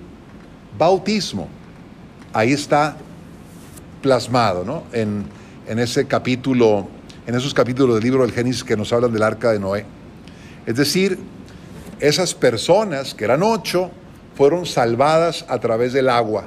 bautismo. 0.77 1.47
Ahí 2.33 2.53
está 2.53 2.97
plasmado, 4.03 4.65
¿no? 4.65 4.85
En, 4.93 5.25
en 5.69 5.79
ese 5.79 6.07
capítulo, 6.07 6.89
en 7.27 7.35
esos 7.35 7.53
capítulos 7.55 7.97
del 7.97 8.05
libro 8.05 8.23
del 8.23 8.33
Génesis 8.33 8.65
que 8.65 8.77
nos 8.77 8.93
hablan 8.93 9.13
del 9.13 9.23
arca 9.23 9.53
de 9.53 9.59
Noé. 9.59 9.85
Es 10.67 10.77
decir, 10.77 11.19
esas 12.01 12.35
personas, 12.35 13.15
que 13.15 13.25
eran 13.25 13.43
ocho, 13.43 13.91
fueron 14.37 14.67
salvadas 14.67 15.45
a 15.49 15.59
través 15.59 15.93
del 15.93 16.09
agua. 16.09 16.47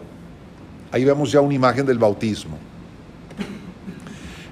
Ahí 0.91 1.03
vemos 1.03 1.31
ya 1.31 1.41
una 1.41 1.53
imagen 1.53 1.85
del 1.85 1.99
bautismo. 1.99 2.57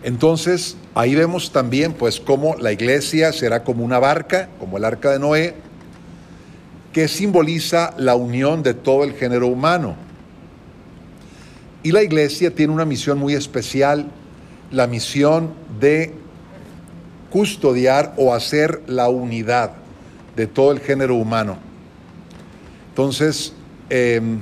Entonces, 0.03 0.77
ahí 0.95 1.15
vemos 1.15 1.51
también 1.51 1.93
pues 1.93 2.19
cómo 2.19 2.55
la 2.55 2.71
iglesia 2.71 3.33
será 3.33 3.63
como 3.63 3.83
una 3.83 3.99
barca, 3.99 4.49
como 4.59 4.77
el 4.77 4.85
arca 4.85 5.11
de 5.11 5.19
Noé, 5.19 5.55
que 6.93 7.07
simboliza 7.07 7.93
la 7.97 8.15
unión 8.15 8.63
de 8.63 8.73
todo 8.73 9.03
el 9.03 9.13
género 9.13 9.47
humano. 9.47 9.95
Y 11.81 11.91
la 11.91 12.03
iglesia 12.03 12.53
tiene 12.53 12.73
una 12.73 12.85
misión 12.85 13.17
muy 13.17 13.33
especial, 13.33 14.07
la 14.71 14.85
misión 14.87 15.53
de 15.79 16.13
custodiar 17.29 18.13
o 18.17 18.33
hacer 18.33 18.81
la 18.87 19.07
unidad 19.09 19.71
de 20.35 20.47
todo 20.47 20.71
el 20.71 20.79
género 20.79 21.15
humano. 21.15 21.57
Entonces, 22.89 23.53
em, 23.89 24.39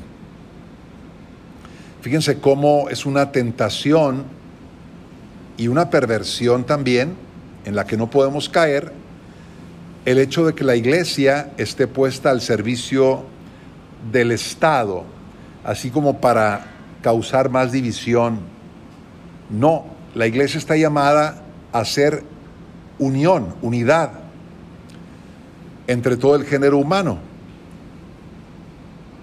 fíjense 2.02 2.39
cómo 2.39 2.89
es 2.89 3.06
una 3.06 3.32
tentación 3.32 4.23
y 5.58 5.67
una 5.67 5.89
perversión 5.89 6.65
también 6.65 7.15
en 7.65 7.76
la 7.76 7.86
que 7.86 7.97
no 7.97 8.10
podemos 8.10 8.50
caer 8.50 8.91
el 10.06 10.17
hecho 10.19 10.45
de 10.45 10.56
que 10.56 10.63
la 10.63 10.76
iglesia 10.76 11.52
esté 11.58 11.86
puesta 11.86 12.32
al 12.32 12.41
servicio 12.41 13.26
del 14.12 14.32
Estado, 14.32 15.04
así 15.65 15.89
como 15.89 16.21
para 16.21 16.77
causar 17.08 17.50
más 17.50 17.72
división. 17.72 18.39
No, 19.50 19.86
la 20.13 20.28
iglesia 20.28 20.58
está 20.58 20.76
llamada 20.76 21.41
a 21.72 21.86
ser 21.86 22.24
unión, 23.00 23.56
unidad 23.62 24.12
entre 25.88 26.17
todo 26.17 26.36
el 26.36 26.43
género 26.43 26.78
humano. 26.78 27.20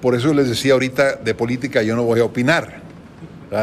Por 0.00 0.14
eso 0.14 0.32
les 0.32 0.48
decía 0.48 0.72
ahorita 0.72 1.16
de 1.16 1.34
política 1.34 1.82
yo 1.82 1.94
no 1.94 2.04
voy 2.04 2.20
a 2.20 2.24
opinar. 2.24 2.80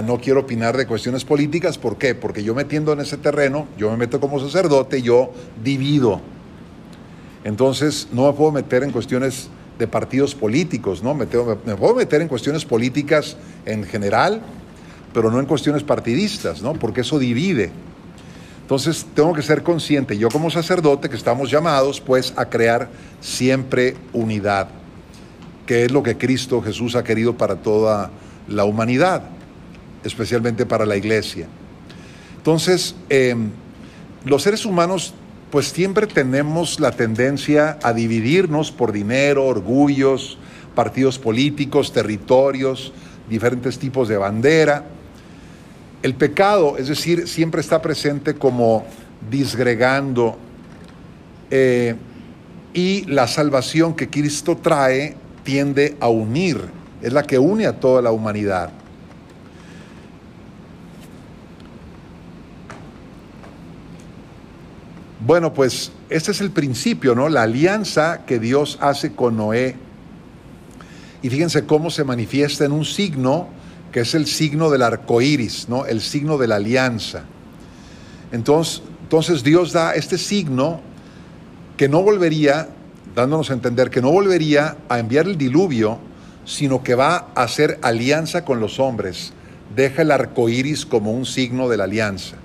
No 0.05 0.19
quiero 0.19 0.41
opinar 0.41 0.77
de 0.77 0.85
cuestiones 0.85 1.25
políticas. 1.25 1.79
¿Por 1.79 1.97
qué? 1.97 2.13
Porque 2.13 2.43
yo 2.43 2.53
metiendo 2.53 2.93
en 2.93 2.99
ese 2.99 3.17
terreno, 3.17 3.67
yo 3.75 3.89
me 3.89 3.97
meto 3.97 4.19
como 4.19 4.39
sacerdote, 4.39 5.01
yo 5.01 5.33
divido. 5.63 6.21
Entonces 7.43 8.07
no 8.11 8.27
me 8.27 8.33
puedo 8.33 8.51
meter 8.51 8.83
en 8.83 8.91
cuestiones 8.91 9.49
de 9.81 9.87
partidos 9.87 10.35
políticos, 10.35 11.01
¿no? 11.01 11.15
Me, 11.15 11.25
me 11.65 11.75
puedo 11.75 11.95
meter 11.95 12.21
en 12.21 12.27
cuestiones 12.27 12.65
políticas 12.65 13.35
en 13.65 13.83
general, 13.83 14.39
pero 15.11 15.31
no 15.31 15.39
en 15.39 15.47
cuestiones 15.47 15.81
partidistas, 15.81 16.61
¿no? 16.61 16.73
Porque 16.73 17.01
eso 17.01 17.17
divide. 17.17 17.71
Entonces 18.61 19.07
tengo 19.15 19.33
que 19.33 19.41
ser 19.41 19.63
consciente, 19.63 20.19
yo 20.19 20.29
como 20.29 20.51
sacerdote, 20.51 21.09
que 21.09 21.15
estamos 21.15 21.49
llamados 21.49 21.99
pues 21.99 22.31
a 22.37 22.45
crear 22.45 22.89
siempre 23.21 23.95
unidad, 24.13 24.69
que 25.65 25.85
es 25.85 25.91
lo 25.91 26.03
que 26.03 26.15
Cristo 26.15 26.61
Jesús 26.61 26.95
ha 26.95 27.03
querido 27.03 27.35
para 27.35 27.55
toda 27.55 28.11
la 28.47 28.65
humanidad, 28.65 29.23
especialmente 30.03 30.67
para 30.67 30.85
la 30.85 30.95
iglesia. 30.95 31.47
Entonces, 32.37 32.95
em, 33.09 33.49
los 34.25 34.43
seres 34.43 34.63
humanos 34.63 35.15
pues 35.51 35.67
siempre 35.67 36.07
tenemos 36.07 36.79
la 36.79 36.91
tendencia 36.91 37.77
a 37.83 37.93
dividirnos 37.93 38.71
por 38.71 38.93
dinero, 38.93 39.45
orgullos, 39.45 40.37
partidos 40.73 41.19
políticos, 41.19 41.91
territorios, 41.91 42.93
diferentes 43.29 43.77
tipos 43.77 44.07
de 44.07 44.17
bandera. 44.17 44.85
El 46.01 46.15
pecado, 46.15 46.77
es 46.77 46.87
decir, 46.87 47.27
siempre 47.27 47.59
está 47.59 47.81
presente 47.81 48.35
como 48.35 48.85
disgregando 49.29 50.37
eh, 51.51 51.95
y 52.73 53.03
la 53.05 53.27
salvación 53.27 53.93
que 53.93 54.09
Cristo 54.09 54.57
trae 54.57 55.15
tiende 55.43 55.97
a 55.99 56.07
unir, 56.07 56.61
es 57.01 57.11
la 57.11 57.23
que 57.23 57.37
une 57.37 57.67
a 57.67 57.79
toda 57.79 58.01
la 58.01 58.11
humanidad. 58.11 58.71
Bueno, 65.25 65.53
pues 65.53 65.91
este 66.09 66.31
es 66.31 66.41
el 66.41 66.49
principio, 66.49 67.13
¿no? 67.13 67.29
La 67.29 67.43
alianza 67.43 68.25
que 68.25 68.39
Dios 68.39 68.79
hace 68.81 69.13
con 69.13 69.37
Noé. 69.37 69.75
Y 71.21 71.29
fíjense 71.29 71.65
cómo 71.65 71.91
se 71.91 72.03
manifiesta 72.03 72.65
en 72.65 72.71
un 72.71 72.85
signo 72.85 73.47
que 73.91 73.99
es 73.99 74.15
el 74.15 74.25
signo 74.25 74.71
del 74.71 74.81
arco 74.81 75.21
iris, 75.21 75.69
¿no? 75.69 75.85
el 75.85 76.01
signo 76.01 76.37
de 76.37 76.47
la 76.47 76.55
alianza. 76.55 77.23
Entonces, 78.31 78.81
entonces 79.03 79.43
Dios 79.43 79.73
da 79.73 79.93
este 79.93 80.17
signo 80.17 80.79
que 81.77 81.89
no 81.89 82.01
volvería, 82.01 82.69
dándonos 83.13 83.51
a 83.51 83.53
entender 83.53 83.89
que 83.89 84.01
no 84.01 84.11
volvería 84.11 84.77
a 84.87 84.99
enviar 84.99 85.27
el 85.27 85.37
diluvio, 85.37 85.99
sino 86.45 86.81
que 86.81 86.95
va 86.95 87.27
a 87.35 87.43
hacer 87.43 87.77
alianza 87.81 88.45
con 88.45 88.59
los 88.59 88.79
hombres. 88.79 89.33
Deja 89.75 90.01
el 90.01 90.11
arco 90.11 90.49
iris 90.49 90.85
como 90.85 91.11
un 91.11 91.25
signo 91.25 91.69
de 91.69 91.77
la 91.77 91.83
alianza. 91.83 92.37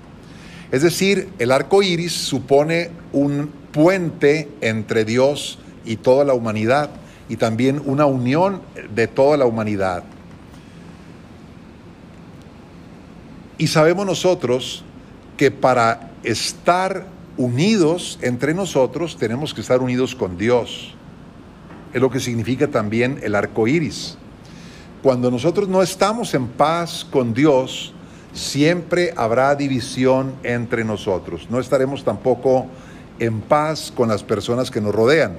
Es 0.76 0.82
decir, 0.82 1.30
el 1.38 1.52
arco 1.52 1.82
iris 1.82 2.12
supone 2.12 2.90
un 3.14 3.50
puente 3.72 4.50
entre 4.60 5.06
Dios 5.06 5.58
y 5.86 5.96
toda 5.96 6.22
la 6.26 6.34
humanidad 6.34 6.90
y 7.30 7.36
también 7.38 7.80
una 7.86 8.04
unión 8.04 8.60
de 8.94 9.06
toda 9.06 9.38
la 9.38 9.46
humanidad. 9.46 10.04
Y 13.56 13.68
sabemos 13.68 14.04
nosotros 14.04 14.84
que 15.38 15.50
para 15.50 16.10
estar 16.22 17.06
unidos 17.38 18.18
entre 18.20 18.52
nosotros 18.52 19.16
tenemos 19.16 19.54
que 19.54 19.62
estar 19.62 19.80
unidos 19.80 20.14
con 20.14 20.36
Dios. 20.36 20.94
Es 21.94 22.02
lo 22.02 22.10
que 22.10 22.20
significa 22.20 22.68
también 22.68 23.18
el 23.22 23.34
arco 23.34 23.66
iris. 23.66 24.18
Cuando 25.02 25.30
nosotros 25.30 25.70
no 25.70 25.80
estamos 25.80 26.34
en 26.34 26.46
paz 26.48 27.06
con 27.10 27.32
Dios, 27.32 27.94
siempre 28.36 29.14
habrá 29.16 29.54
división 29.54 30.34
entre 30.42 30.84
nosotros. 30.84 31.48
No 31.50 31.58
estaremos 31.58 32.04
tampoco 32.04 32.66
en 33.18 33.40
paz 33.40 33.92
con 33.94 34.08
las 34.08 34.22
personas 34.22 34.70
que 34.70 34.80
nos 34.80 34.94
rodean. 34.94 35.36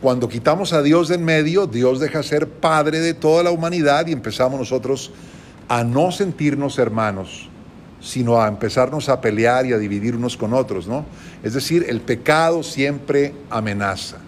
Cuando 0.00 0.28
quitamos 0.28 0.72
a 0.72 0.80
Dios 0.80 1.08
de 1.08 1.16
en 1.16 1.24
medio, 1.24 1.66
Dios 1.66 2.00
deja 2.00 2.22
ser 2.22 2.48
Padre 2.48 3.00
de 3.00 3.14
toda 3.14 3.42
la 3.42 3.50
humanidad 3.50 4.06
y 4.06 4.12
empezamos 4.12 4.58
nosotros 4.58 5.10
a 5.68 5.84
no 5.84 6.12
sentirnos 6.12 6.78
hermanos, 6.78 7.48
sino 8.00 8.40
a 8.40 8.48
empezarnos 8.48 9.08
a 9.08 9.20
pelear 9.20 9.66
y 9.66 9.72
a 9.72 9.78
dividir 9.78 10.16
unos 10.16 10.36
con 10.36 10.54
otros, 10.54 10.86
¿no? 10.86 11.04
Es 11.42 11.52
decir, 11.52 11.84
el 11.88 12.00
pecado 12.00 12.62
siempre 12.62 13.34
amenaza. 13.50 14.18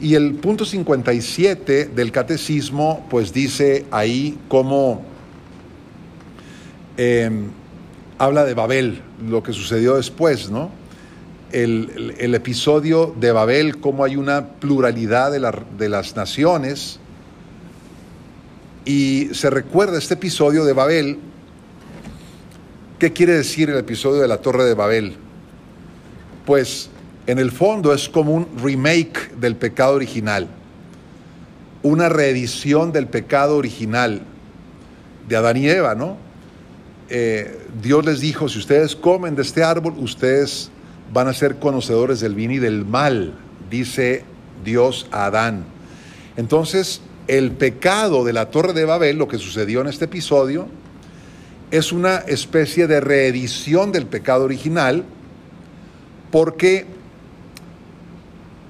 Y 0.00 0.14
el 0.14 0.34
punto 0.34 0.64
57 0.64 1.86
del 1.86 2.12
catecismo, 2.12 3.06
pues 3.10 3.32
dice 3.32 3.84
ahí 3.90 4.38
cómo 4.48 5.13
em, 6.96 7.48
habla 8.18 8.44
de 8.44 8.54
Babel, 8.54 9.02
lo 9.28 9.42
que 9.42 9.52
sucedió 9.52 9.96
después, 9.96 10.50
¿no? 10.50 10.70
El, 11.52 12.34
episodio 12.34 13.14
de 13.18 13.30
Babel, 13.30 13.78
cómo 13.78 14.04
hay 14.04 14.16
una 14.16 14.46
pluralidad 14.46 15.30
de, 15.30 15.40
de 15.78 15.88
las 15.88 16.16
naciones, 16.16 16.98
y 18.84 19.30
se 19.32 19.50
recuerda 19.50 19.98
este 19.98 20.14
episodio 20.14 20.64
de 20.64 20.72
Babel. 20.72 21.18
¿Qué 22.98 23.12
quiere 23.12 23.32
decir 23.34 23.70
el 23.70 23.78
episodio 23.78 24.20
de 24.20 24.28
la 24.28 24.38
Torre 24.38 24.64
de 24.64 24.74
Babel? 24.74 25.16
Pues 26.44 26.90
en 27.26 27.38
el 27.38 27.50
fondo 27.50 27.94
es 27.94 28.08
como 28.08 28.34
un 28.34 28.46
remake 28.62 29.34
del 29.36 29.56
pecado 29.56 29.94
original, 29.94 30.48
una 31.82 32.08
reedición 32.08 32.92
del 32.92 33.06
pecado 33.06 33.56
original 33.56 34.22
de 35.28 35.36
Adán 35.36 35.56
y 35.56 35.68
Eva, 35.68 35.94
¿no? 35.94 36.23
Eh, 37.10 37.58
Dios 37.82 38.04
les 38.04 38.20
dijo, 38.20 38.48
si 38.48 38.58
ustedes 38.58 38.96
comen 38.96 39.34
de 39.34 39.42
este 39.42 39.62
árbol, 39.62 39.94
ustedes 39.98 40.70
van 41.12 41.28
a 41.28 41.34
ser 41.34 41.56
conocedores 41.58 42.20
del 42.20 42.34
bien 42.34 42.50
y 42.50 42.58
del 42.58 42.84
mal, 42.84 43.34
dice 43.70 44.24
Dios 44.64 45.06
a 45.10 45.26
Adán. 45.26 45.64
Entonces, 46.36 47.00
el 47.26 47.52
pecado 47.52 48.24
de 48.24 48.32
la 48.32 48.50
Torre 48.50 48.72
de 48.72 48.84
Babel, 48.84 49.16
lo 49.16 49.28
que 49.28 49.38
sucedió 49.38 49.80
en 49.80 49.86
este 49.86 50.06
episodio, 50.06 50.66
es 51.70 51.92
una 51.92 52.16
especie 52.18 52.86
de 52.86 53.00
reedición 53.00 53.92
del 53.92 54.06
pecado 54.06 54.44
original 54.44 55.04
porque 56.30 56.86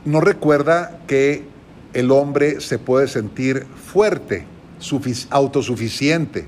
no 0.05 0.21
recuerda 0.21 1.01
que 1.07 1.45
el 1.93 2.11
hombre 2.11 2.61
se 2.61 2.79
puede 2.79 3.09
sentir 3.09 3.67
fuerte, 3.87 4.47
autosuficiente. 5.31 6.47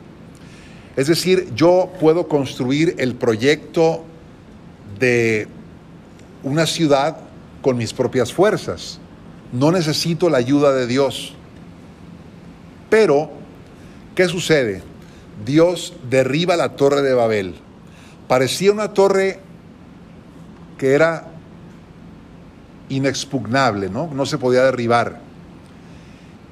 Es 0.97 1.09
decir, 1.09 1.53
yo 1.55 1.93
puedo 2.01 2.27
construir 2.27 2.95
el 2.99 3.15
proyecto 3.15 4.03
de 4.99 5.47
una 6.43 6.65
ciudad 6.67 7.19
con 7.61 7.77
mis 7.77 7.93
propias 7.93 8.33
fuerzas. 8.33 8.99
No 9.53 9.71
necesito 9.73 10.31
la 10.31 10.39
ayuda 10.39 10.73
de 10.73 10.87
Dios. 10.87 11.35
Pero, 12.89 13.31
¿qué 14.15 14.27
sucede? 14.27 14.83
Dios 15.45 15.93
derriba 16.09 16.57
la 16.57 16.77
torre 16.77 17.03
de 17.03 17.13
Babel. 17.13 17.55
Parecía 18.27 18.73
una 18.73 18.95
torre 18.95 19.41
que 20.79 20.95
era 20.95 21.29
inexpugnable, 22.89 23.91
¿no? 23.91 24.09
No 24.15 24.25
se 24.25 24.39
podía 24.39 24.63
derribar. 24.65 25.21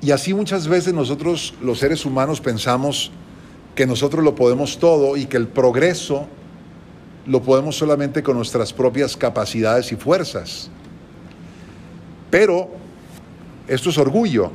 Y 0.02 0.10
así 0.10 0.34
muchas 0.34 0.68
veces 0.68 0.92
nosotros, 0.92 1.54
los 1.62 1.78
seres 1.78 2.04
humanos, 2.04 2.40
pensamos 2.40 3.10
que 3.74 3.86
nosotros 3.86 4.22
lo 4.22 4.34
podemos 4.34 4.78
todo 4.78 5.16
y 5.16 5.26
que 5.26 5.36
el 5.36 5.48
progreso 5.48 6.26
lo 7.26 7.42
podemos 7.42 7.76
solamente 7.76 8.22
con 8.22 8.36
nuestras 8.36 8.72
propias 8.72 9.16
capacidades 9.16 9.90
y 9.92 9.96
fuerzas. 9.96 10.70
Pero 12.30 12.68
esto 13.68 13.90
es 13.90 13.98
orgullo. 13.98 14.50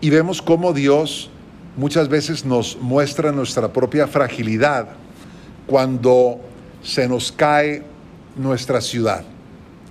Y 0.00 0.10
vemos 0.10 0.42
cómo 0.42 0.72
Dios 0.72 1.30
muchas 1.76 2.08
veces 2.08 2.44
nos 2.44 2.78
muestra 2.80 3.32
nuestra 3.32 3.72
propia 3.72 4.06
fragilidad 4.06 4.88
cuando 5.66 6.40
se 6.82 7.08
nos 7.08 7.32
cae 7.32 7.82
nuestra 8.36 8.80
ciudad, 8.80 9.24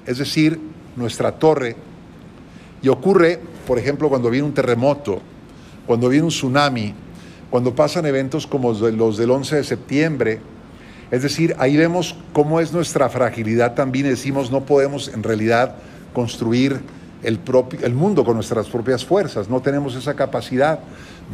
es 0.05 0.19
decir, 0.19 0.59
nuestra 0.95 1.31
torre. 1.33 1.75
Y 2.81 2.87
ocurre, 2.87 3.39
por 3.65 3.79
ejemplo, 3.79 4.07
cuando 4.09 4.29
viene 4.29 4.47
un 4.47 4.53
terremoto, 4.53 5.21
cuando 5.87 6.09
viene 6.09 6.25
un 6.25 6.29
tsunami, 6.29 6.93
cuando 7.49 7.75
pasan 7.75 8.05
eventos 8.05 8.47
como 8.47 8.73
los 8.73 9.17
del 9.17 9.31
11 9.31 9.57
de 9.57 9.63
septiembre, 9.63 10.39
es 11.11 11.21
decir, 11.21 11.55
ahí 11.59 11.77
vemos 11.77 12.15
cómo 12.33 12.59
es 12.59 12.73
nuestra 12.73 13.09
fragilidad 13.09 13.75
también 13.75 14.07
y 14.07 14.09
decimos 14.09 14.51
no 14.51 14.65
podemos 14.65 15.07
en 15.07 15.23
realidad 15.23 15.75
construir 16.13 16.81
el, 17.23 17.39
propio, 17.39 17.79
el 17.83 17.93
mundo 17.93 18.23
con 18.23 18.35
nuestras 18.35 18.67
propias 18.67 19.05
fuerzas, 19.05 19.49
no 19.49 19.61
tenemos 19.61 19.95
esa 19.95 20.15
capacidad. 20.15 20.79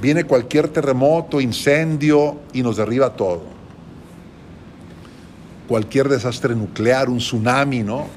Viene 0.01 0.23
cualquier 0.23 0.69
terremoto, 0.69 1.41
incendio 1.41 2.37
y 2.53 2.63
nos 2.63 2.77
derriba 2.77 3.13
todo. 3.13 3.43
Cualquier 5.67 6.09
desastre 6.09 6.55
nuclear, 6.55 7.09
un 7.09 7.17
tsunami, 7.17 7.83
¿no? 7.83 8.07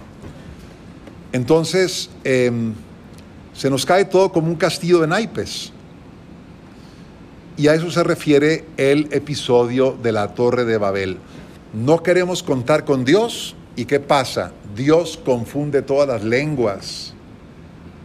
Entonces, 1.33 2.11
em, 2.23 2.75
se 3.53 3.71
nos 3.71 3.85
cae 3.85 4.05
todo 4.05 4.31
como 4.31 4.49
un 4.49 4.57
castillo 4.57 5.01
de 5.01 5.09
naipes. 5.09 5.73
Y 7.57 7.69
a 7.69 7.75
eso 7.75 7.91
se 7.91 8.03
refiere 8.03 8.65
el 8.77 9.09
episodio 9.13 9.97
de 10.03 10.11
la 10.11 10.35
Torre 10.35 10.65
de 10.65 10.77
Babel. 10.77 11.19
No 11.73 12.03
queremos 12.03 12.43
contar 12.43 12.85
con 12.85 13.05
Dios. 13.05 13.55
¿Y 13.77 13.85
qué 13.85 14.01
pasa? 14.01 14.53
Dios 14.75 15.21
confunde 15.25 15.83
todas 15.83 16.09
las 16.09 16.25
lenguas. 16.25 17.15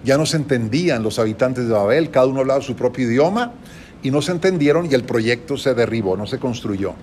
Ya 0.03 0.17
no 0.17 0.25
se 0.25 0.38
entendían 0.38 1.03
los 1.03 1.19
habitantes 1.19 1.67
de 1.67 1.73
Babel, 1.73 2.09
cada 2.09 2.27
uno 2.27 2.39
hablaba 2.39 2.62
su 2.62 2.75
propio 2.75 3.07
idioma 3.07 3.53
y 4.01 4.12
no 4.12 4.21
se 4.21 4.31
entendieron 4.31 4.89
y 4.89 4.93
el 4.93 5.03
proyecto 5.03 5.57
se 5.57 5.73
derribó, 5.73 6.15
no 6.15 6.25
se 6.25 6.39
construyó. 6.39 6.93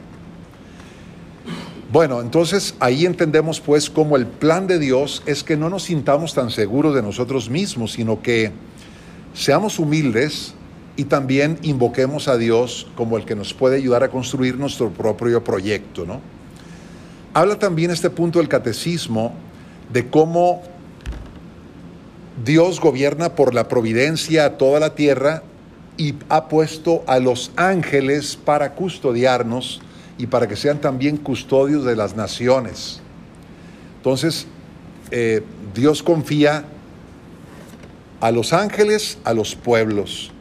Bueno, 1.92 2.20
entonces 2.20 2.74
ahí 2.80 3.06
entendemos 3.06 3.61
pues 3.61 3.90
cómo 3.90 4.16
el 4.16 4.26
plan 4.26 4.66
de 4.66 4.78
Dios 4.78 5.22
es 5.26 5.44
que 5.44 5.56
no 5.56 5.68
nos 5.68 5.85
sintamos 5.85 6.35
tan 6.35 6.50
seguros 6.50 6.94
de 6.94 7.02
nosotros 7.02 7.50
mismos, 7.50 7.92
sino 7.92 8.22
que 8.22 8.50
seamos 9.35 9.78
humildes 9.78 10.54
y 10.96 11.04
también 11.04 11.59
invoquemos 11.62 12.28
a 12.28 12.37
Dios 12.37 12.87
como 12.96 13.16
el 13.16 13.24
que 13.24 13.35
nos 13.35 13.52
puede 13.52 13.76
ayudar 13.76 14.02
a 14.02 14.09
construir 14.09 14.56
nuestro 14.56 14.90
propio 14.90 15.44
proyecto, 15.44 16.06
¿no? 16.06 16.20
Habla 17.35 17.59
también 17.59 17.90
este 17.90 18.09
punto 18.09 18.38
del 18.38 18.48
catecismo 18.48 19.35
de 19.92 20.09
cómo 20.09 20.62
Dios 22.44 22.80
gobierna 22.80 23.35
por 23.35 23.54
la 23.54 23.68
providencia 23.68 24.46
a 24.46 24.50
toda 24.56 24.80
la 24.80 24.94
tierra 24.94 25.42
y 25.98 26.14
ha 26.28 26.48
puesto 26.48 27.04
a 27.06 27.18
los 27.18 27.50
ángeles 27.56 28.37
para 28.37 28.74
custodiarnos 28.74 29.80
y 30.18 30.26
para 30.26 30.46
que 30.46 30.56
sean 30.56 30.80
también 30.80 31.18
custodios 31.18 31.85
de 31.85 31.96
las 31.96 32.16
naciones. 32.16 33.00
Entonces, 33.98 34.46
eh, 35.11 35.42
Dios 35.74 36.02
confía 36.02 36.64
a 38.20 38.30
los 38.30 38.52
ángeles, 38.52 39.18
a 39.24 39.35
los 39.35 39.54
pueblos. 39.54 40.32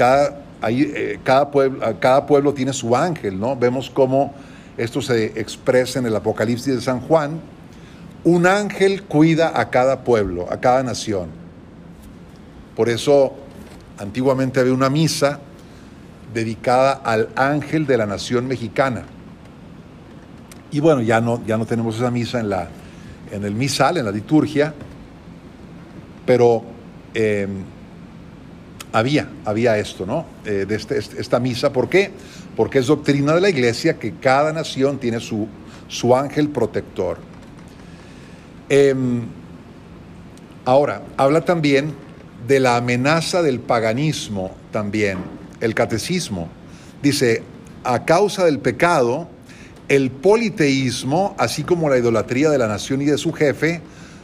Cada, 0.00 0.40
eh, 0.66 1.18
cada, 1.22 1.50
pueblo, 1.50 2.00
cada 2.00 2.24
pueblo 2.24 2.54
tiene 2.54 2.72
su 2.72 2.96
ángel, 2.96 3.38
¿no? 3.38 3.54
Vemos 3.54 3.90
cómo 3.90 4.32
esto 4.78 5.02
se 5.02 5.38
expresa 5.38 5.98
en 5.98 6.06
el 6.06 6.16
Apocalipsis 6.16 6.74
de 6.74 6.80
San 6.80 7.00
Juan, 7.00 7.38
un 8.24 8.46
ángel 8.46 9.02
cuida 9.02 9.60
a 9.60 9.68
cada 9.68 10.02
pueblo, 10.02 10.50
a 10.50 10.58
cada 10.58 10.82
nación. 10.82 11.28
Por 12.74 12.88
eso 12.88 13.34
antiguamente 13.98 14.58
había 14.58 14.72
una 14.72 14.88
misa 14.88 15.38
dedicada 16.32 16.92
al 17.04 17.28
ángel 17.36 17.86
de 17.86 17.98
la 17.98 18.06
nación 18.06 18.48
mexicana. 18.48 19.02
Y 20.70 20.80
bueno, 20.80 21.02
ya 21.02 21.20
no, 21.20 21.44
ya 21.44 21.58
no 21.58 21.66
tenemos 21.66 21.96
esa 21.96 22.10
misa 22.10 22.40
en, 22.40 22.48
la, 22.48 22.70
en 23.30 23.44
el 23.44 23.54
misal, 23.54 23.98
en 23.98 24.06
la 24.06 24.12
liturgia, 24.12 24.72
pero 26.24 26.62
em, 27.12 27.64
había, 28.92 29.28
había 29.44 29.78
esto, 29.78 30.06
¿no? 30.06 30.26
Eh, 30.44 30.66
de 30.68 30.74
este, 30.74 30.98
este, 30.98 31.20
esta 31.20 31.40
misa. 31.40 31.72
¿Por 31.72 31.88
qué? 31.88 32.12
porque 32.60 32.78
es 32.78 32.88
doctrina 32.88 33.34
de 33.34 33.40
la 33.40 33.48
iglesia 33.48 33.98
que 33.98 34.12
cada 34.16 34.52
nación 34.52 34.98
tiene 34.98 35.20
su, 35.20 35.48
su 35.88 36.14
ángel 36.14 36.50
protector. 36.50 37.18
Em, 38.68 39.22
ahora, 40.66 41.02
habla 41.16 41.44
también 41.44 41.94
de 42.46 42.60
la 42.60 42.76
amenaza 42.76 43.42
del 43.42 43.60
paganismo 43.60 44.54
también, 44.72 45.18
el 45.60 45.74
catecismo. 45.74 46.48
Dice, 47.02 47.42
a 47.82 48.04
causa 48.04 48.44
del 48.44 48.58
pecado, 48.58 49.28
el 49.88 50.10
politeísmo, 50.10 51.34
así 51.38 51.64
como 51.64 51.88
la 51.88 51.96
idolatría 51.96 52.50
de 52.50 52.58
la 52.58 52.68
nación 52.68 53.02
y 53.02 53.06
de 53.06 53.16
su 53.16 53.32
jefe, 53.32 53.80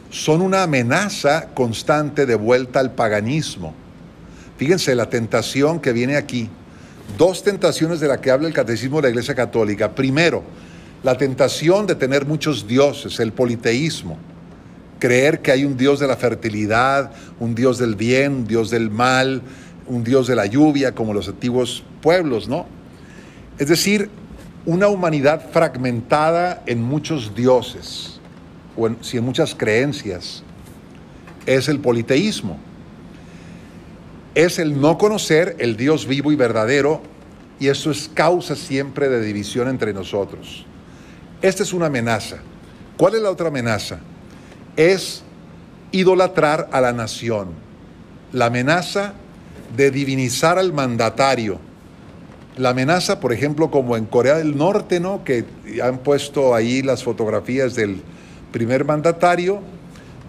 son 0.09 0.41
una 0.41 0.61
amenaza 0.61 1.49
constante 1.55 2.25
de 2.25 2.35
vuelta 2.35 2.79
al 2.79 2.91
paganismo. 2.91 3.73
Fíjense 4.57 4.95
la 4.95 5.09
tentación 5.09 5.79
que 5.79 5.93
viene 5.93 6.17
aquí 6.17 6.49
dos 7.17 7.43
tentaciones 7.43 7.99
de 7.99 8.07
la 8.07 8.19
que 8.19 8.31
habla 8.31 8.47
el 8.47 8.53
catecismo 8.53 8.97
de 8.97 9.03
la 9.03 9.09
Iglesia 9.09 9.35
Católica. 9.35 9.93
Primero, 9.93 10.43
la 11.03 11.17
tentación 11.17 11.85
de 11.85 11.95
tener 11.95 12.25
muchos 12.25 12.67
dioses, 12.67 13.19
el 13.19 13.31
politeísmo. 13.31 14.17
Creer 14.99 15.41
que 15.41 15.51
hay 15.51 15.63
un 15.63 15.77
Dios 15.77 15.99
de 15.99 16.07
la 16.07 16.17
fertilidad, 16.17 17.11
un 17.39 17.53
Dios 17.53 17.77
del 17.77 17.95
bien, 17.95 18.33
un 18.33 18.47
Dios 18.47 18.71
del 18.71 18.89
mal, 18.89 19.43
un 19.85 20.03
Dios 20.03 20.27
de 20.27 20.35
la 20.35 20.47
lluvia, 20.47 20.95
como 20.95 21.13
los 21.13 21.27
antiguos 21.27 21.83
pueblos, 22.01 22.47
¿no? 22.47 22.65
Es 23.59 23.67
decir, 23.67 24.09
una 24.65 24.87
humanidad 24.87 25.49
fragmentada 25.51 26.63
en 26.65 26.81
muchos 26.81 27.35
dioses, 27.35 28.19
o 28.75 28.87
en, 28.87 28.97
en 29.13 29.23
muchas 29.23 29.53
creencias, 29.53 30.41
es 31.45 31.69
el 31.69 31.79
politeísmo 31.79 32.59
es 34.37 34.59
el 34.59 34.79
no 34.79 34.99
conocer 34.99 35.55
el 35.57 35.77
Dios 35.77 36.05
vivo 36.05 36.31
y 36.31 36.35
verdadero 36.35 37.01
y 37.59 37.69
eso 37.69 37.89
es 37.89 38.07
causa 38.13 38.55
siempre 38.55 39.09
de 39.09 39.19
división 39.19 39.67
entre 39.67 39.93
nosotros. 39.93 40.63
Esta 41.41 41.63
es 41.63 41.73
una 41.73 41.87
amenaza. 41.87 42.37
¿Cuál 42.97 43.15
es 43.15 43.21
la 43.23 43.31
otra 43.31 43.47
amenaza? 43.47 43.97
Es 44.75 45.23
idolatrar 45.91 46.69
a 46.71 46.81
la 46.81 46.93
nación. 46.93 47.47
La 48.31 48.45
amenaza 48.45 49.13
de 49.75 49.89
divinizar 49.89 50.59
al 50.59 50.71
mandatario. 50.71 51.59
La 52.57 52.69
amenaza, 52.69 53.19
por 53.19 53.33
ejemplo, 53.33 53.71
como 53.71 53.97
en 53.97 54.05
Corea 54.05 54.35
del 54.35 54.55
Norte, 54.55 54.99
¿no? 54.99 55.23
Que 55.23 55.45
han 55.81 55.97
puesto 55.97 56.53
ahí 56.53 56.83
las 56.83 57.03
fotografías 57.03 57.73
del 57.73 58.03
primer 58.51 58.85
mandatario 58.85 59.61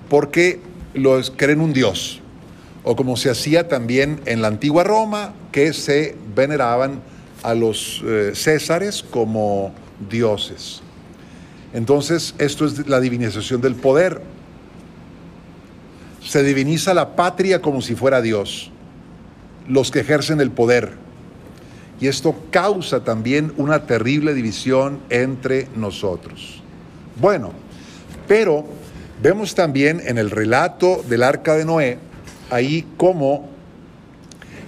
porque 0.09 0.63
los 0.95 1.31
creen 1.31 1.61
un 1.61 1.75
Dios 1.75 2.23
o 2.85 2.97
como 2.97 3.17
se 3.17 3.31
hacía 3.31 3.69
también 3.69 4.21
en 4.25 4.43
la 4.43 4.49
antigua 4.49 4.85
Roma, 4.85 5.35
que 5.53 5.73
se 5.73 6.17
veneraban 6.35 7.01
a 7.43 7.55
los 7.55 8.03
eh, 8.05 8.33
césares 8.35 9.03
como 9.03 9.73
dioses. 10.11 10.83
Entonces, 11.73 12.35
esto 12.39 12.65
es 12.65 12.89
la 12.89 13.01
divinización 13.01 13.61
del 13.61 13.75
poder. 13.75 14.23
Se 16.25 16.43
diviniza 16.43 16.95
la 16.95 17.15
patria 17.15 17.61
como 17.61 17.83
si 17.83 17.95
fuera 17.95 18.23
Dios, 18.23 18.71
los 19.69 19.91
que 19.91 20.01
ejercen 20.01 20.41
el 20.41 20.51
poder. 20.51 20.93
Y 22.01 22.07
esto 22.07 22.35
causa 22.51 23.03
también 23.03 23.53
una 23.57 23.87
terrible 23.87 24.35
división 24.35 25.01
entre 25.11 25.69
nosotros. 25.75 26.63
Bueno, 27.21 27.53
pero 28.29 28.65
vemos 29.21 29.55
también 29.55 30.01
en 30.05 30.17
el 30.19 30.31
relato 30.31 31.03
del 31.09 31.23
arca 31.23 31.55
de 31.55 31.65
Noé, 31.65 31.99
ahí 32.51 32.87
cómo 32.97 33.49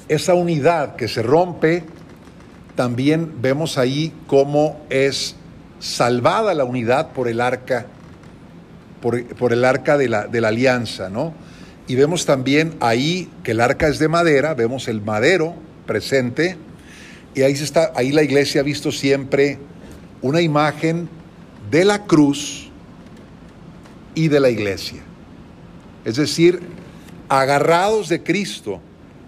esa 0.08 0.34
unidad 0.34 0.96
que 0.96 1.08
se 1.08 1.22
rompe, 1.22 1.84
también 2.74 3.34
vemos 3.40 3.78
ahí 3.78 4.12
cómo 4.26 4.80
es 4.90 5.36
salvada 5.78 6.54
la 6.54 6.64
unidad 6.64 7.12
por 7.12 7.28
el 7.28 7.40
arca 7.40 7.86
por, 9.00 9.52
el 9.52 9.64
arca 9.64 9.96
de 9.96 10.08
la, 10.08 10.26
de 10.26 10.40
la 10.40 10.48
alianza, 10.48 11.08
¿no? 11.08 11.32
Y 11.88 11.94
vemos 11.96 12.26
también 12.26 12.74
ahí 12.80 13.28
que 13.42 13.52
el 13.52 13.60
arca 13.60 13.88
es 13.88 13.98
de 13.98 14.08
madera, 14.08 14.54
vemos 14.54 14.88
el 14.88 15.00
madero 15.00 15.54
presente, 15.86 16.56
y 17.34 17.42
ahí, 17.42 17.52
está, 17.52 17.92
ahí 17.94 18.12
la 18.12 18.22
iglesia 18.22 18.60
ha 18.60 18.64
visto 18.64 18.92
siempre 18.92 19.58
una 20.22 20.40
imagen 20.40 21.08
de 21.70 21.84
la 21.84 22.04
cruz 22.04 22.70
y 24.14 24.28
de 24.28 24.40
la 24.40 24.50
iglesia. 24.50 25.00
Es 26.04 26.16
decir, 26.16 26.60
agarrados 27.30 28.08
de 28.08 28.24
Cristo, 28.24 28.80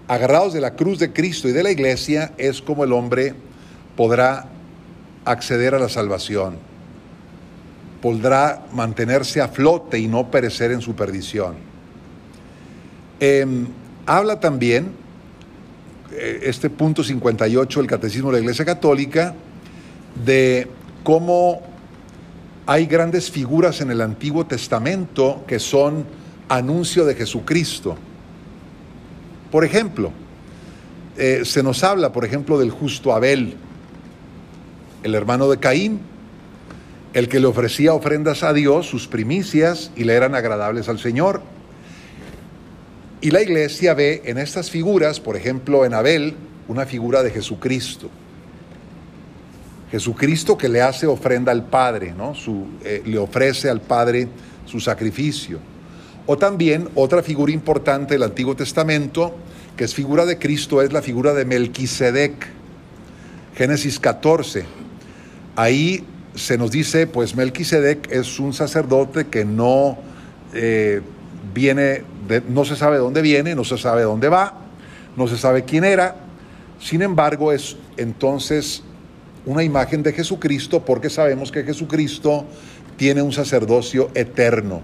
agarrados 0.09 0.53
de 0.53 0.61
la 0.61 0.75
cruz 0.75 0.99
de 0.99 1.12
Cristo 1.12 1.49
y 1.49 1.53
de 1.53 1.62
la 1.62 1.71
iglesia, 1.71 2.33
es 2.37 2.61
como 2.61 2.83
el 2.83 2.93
hombre 2.93 3.33
podrá 3.97 4.47
acceder 5.25 5.73
a 5.77 5.79
la 5.79 5.88
salvación, 5.88 6.57
podrá 8.03 8.67
mantenerse 8.73 9.41
a 9.41 9.47
flote 9.47 10.01
y 10.01 10.09
no 10.09 10.33
perecer 10.33 10.73
en 10.73 10.81
su 10.81 10.97
perdición. 10.97 11.55
Em, 13.21 13.69
habla 14.05 14.41
también, 14.41 14.91
eh, 16.11 16.41
este 16.43 16.71
punto 16.71 17.05
58 17.05 17.81
del 17.81 17.88
Catecismo 17.88 18.31
de 18.31 18.38
la 18.38 18.43
Iglesia 18.43 18.65
Católica, 18.65 19.33
de 20.25 20.67
cómo 21.05 21.62
hay 22.67 22.87
grandes 22.87 23.31
figuras 23.31 23.81
en 23.81 23.93
el 23.93 24.01
Antiguo 24.01 24.45
Testamento 24.45 25.45
que 25.47 25.61
son 25.61 26.05
anuncio 26.57 27.05
de 27.05 27.15
Jesucristo. 27.15 27.97
Por 29.51 29.65
ejemplo, 29.65 30.12
eh, 31.17 31.43
se 31.45 31.62
nos 31.62 31.83
habla, 31.85 32.12
por 32.12 32.25
ejemplo, 32.25 32.59
del 32.59 32.71
justo 32.71 33.12
Abel, 33.12 33.55
el 35.03 35.15
hermano 35.15 35.49
de 35.49 35.59
Caín, 35.59 36.01
el 37.12 37.29
que 37.29 37.41
le 37.41 37.47
ofrecía 37.47 37.93
ofrendas 37.93 38.43
a 38.43 38.53
Dios, 38.53 38.87
sus 38.87 39.07
primicias, 39.07 39.91
y 39.97 40.05
le 40.05 40.15
eran 40.15 40.35
agradables 40.35 40.88
al 40.88 40.99
Señor. 40.99 41.43
Y 43.21 43.31
la 43.31 43.43
iglesia 43.43 43.95
ve 43.95 44.23
en 44.25 44.38
estas 44.38 44.71
figuras, 44.71 45.21
por 45.21 45.37
ejemplo, 45.37 45.85
en 45.85 45.95
Abel, 45.95 46.35
una 46.69 46.87
figura 46.87 47.23
de 47.23 47.31
Jesucristo. 47.31 48.11
Jesucristo 49.91 50.57
que 50.57 50.71
le 50.71 50.81
hace 50.81 51.07
ofrenda 51.07 51.53
al 51.53 51.67
Padre, 51.67 52.15
¿no? 52.17 52.33
Eh, 52.83 53.03
le 53.05 53.19
ofrece 53.19 53.69
al 53.69 53.83
Padre 53.83 54.29
su 54.65 54.81
sacrificio. 54.81 55.72
O 56.27 56.39
también 56.39 56.89
otra 56.95 57.23
figura 57.23 57.53
importante 57.53 58.15
del 58.15 58.23
Antiguo 58.23 58.55
Testamento, 58.55 59.35
que 59.77 59.85
es 59.85 59.95
figura 59.95 60.25
de 60.25 60.39
Cristo, 60.39 60.83
es 60.83 60.93
la 60.93 61.03
figura 61.03 61.35
de 61.35 61.45
Melquisedec. 61.45 62.47
Génesis 63.57 63.99
14. 63.99 64.65
Ahí 65.57 66.05
se 66.35 66.57
nos 66.57 66.71
dice, 66.71 67.07
pues 67.07 67.35
Melquisedec 67.35 68.11
es 68.11 68.39
un 68.39 68.53
sacerdote 68.53 69.27
que 69.27 69.45
no 69.45 69.99
eh, 70.55 71.03
viene, 71.53 72.05
no 72.49 72.65
se 72.65 72.77
sabe 72.77 72.99
dónde 72.99 73.21
viene, 73.21 73.55
no 73.55 73.65
se 73.65 73.77
sabe 73.77 74.03
dónde 74.03 74.29
va, 74.29 74.55
no 75.17 75.27
se 75.27 75.37
sabe 75.37 75.65
quién 75.65 75.85
era. 75.85 76.17
Sin 76.81 77.03
embargo, 77.03 77.53
es 77.53 77.77
entonces 77.97 78.83
una 79.45 79.63
imagen 79.63 80.03
de 80.03 80.13
Jesucristo 80.13 80.85
porque 80.85 81.11
sabemos 81.11 81.51
que 81.53 81.65
Jesucristo 81.65 82.47
tiene 82.97 83.23
un 83.23 83.33
sacerdocio 83.33 84.11
eterno. 84.15 84.83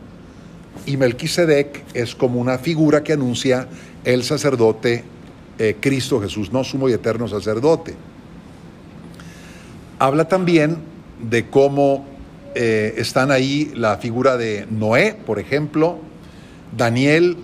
Y 0.87 0.97
Melquisedec 0.97 1.85
es 1.95 2.15
como 2.15 2.41
una 2.41 2.59
figura 2.59 3.03
que 3.03 3.13
anuncia 3.13 3.69
el 4.05 4.25
sacerdote 4.25 5.05
eh, 5.59 5.77
Cristo 5.81 6.21
Jesús, 6.21 6.53
no 6.53 6.63
sumo 6.63 6.89
y 6.89 6.93
eterno 6.93 7.27
sacerdote. 7.27 7.95
Habla 9.99 10.29
también 10.29 10.79
de 11.21 11.49
cómo 11.49 12.07
eh, 12.55 12.95
están 12.97 13.31
ahí 13.31 13.73
la 13.75 13.97
figura 13.97 14.37
de 14.37 14.67
Noé, 14.71 15.17
por 15.27 15.39
ejemplo, 15.39 15.99
Daniel, 16.77 17.37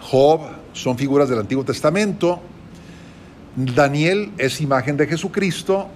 Job, 0.00 0.40
son 0.72 0.96
figuras 0.96 1.28
del 1.28 1.40
Antiguo 1.40 1.64
Testamento. 1.64 2.40
Daniel 3.56 4.30
es 4.38 4.60
imagen 4.62 4.96
de 4.96 5.06
Jesucristo 5.06 5.88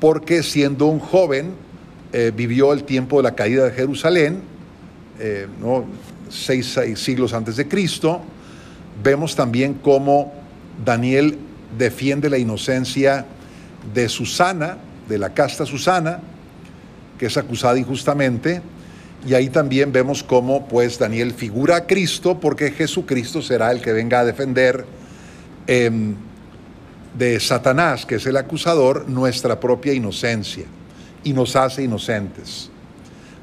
porque 0.00 0.42
siendo 0.42 0.86
un 0.86 0.98
joven 0.98 1.52
eh, 2.12 2.32
vivió 2.34 2.72
el 2.72 2.84
tiempo 2.84 3.18
de 3.18 3.24
la 3.24 3.34
caída 3.34 3.64
de 3.64 3.72
Jerusalén, 3.72 4.40
eh, 5.18 5.46
seis, 6.28 6.78
siglos 6.96 7.32
antes 7.32 7.56
de 7.56 7.68
Cristo. 7.68 8.20
Vemos 9.02 9.36
también 9.36 9.74
cómo 9.74 10.32
Daniel 10.84 11.38
defiende 11.76 12.30
la 12.30 12.38
inocencia 12.38 13.26
de 13.94 14.08
Susana, 14.08 14.78
de 15.08 15.18
la 15.18 15.34
casta 15.34 15.66
Susana, 15.66 16.20
que 17.18 17.26
es 17.26 17.36
acusada 17.36 17.78
injustamente. 17.78 18.62
Y 19.26 19.34
ahí 19.34 19.48
también 19.48 19.92
vemos 19.92 20.22
cómo 20.22 20.68
pues 20.68 20.98
Daniel 20.98 21.32
figura 21.32 21.76
a 21.76 21.86
Cristo 21.86 22.38
porque 22.38 22.70
Jesucristo 22.70 23.42
será 23.42 23.72
el 23.72 23.80
que 23.80 23.92
venga 23.92 24.20
a 24.20 24.24
defender 24.24 24.84
em, 25.66 26.14
de 27.16 27.40
Satanás, 27.40 28.06
que 28.06 28.16
es 28.16 28.26
el 28.26 28.36
acusador, 28.36 29.08
nuestra 29.08 29.58
propia 29.58 29.92
inocencia 29.92 30.66
y 31.24 31.32
nos 31.32 31.56
hace 31.56 31.82
inocentes. 31.82 32.70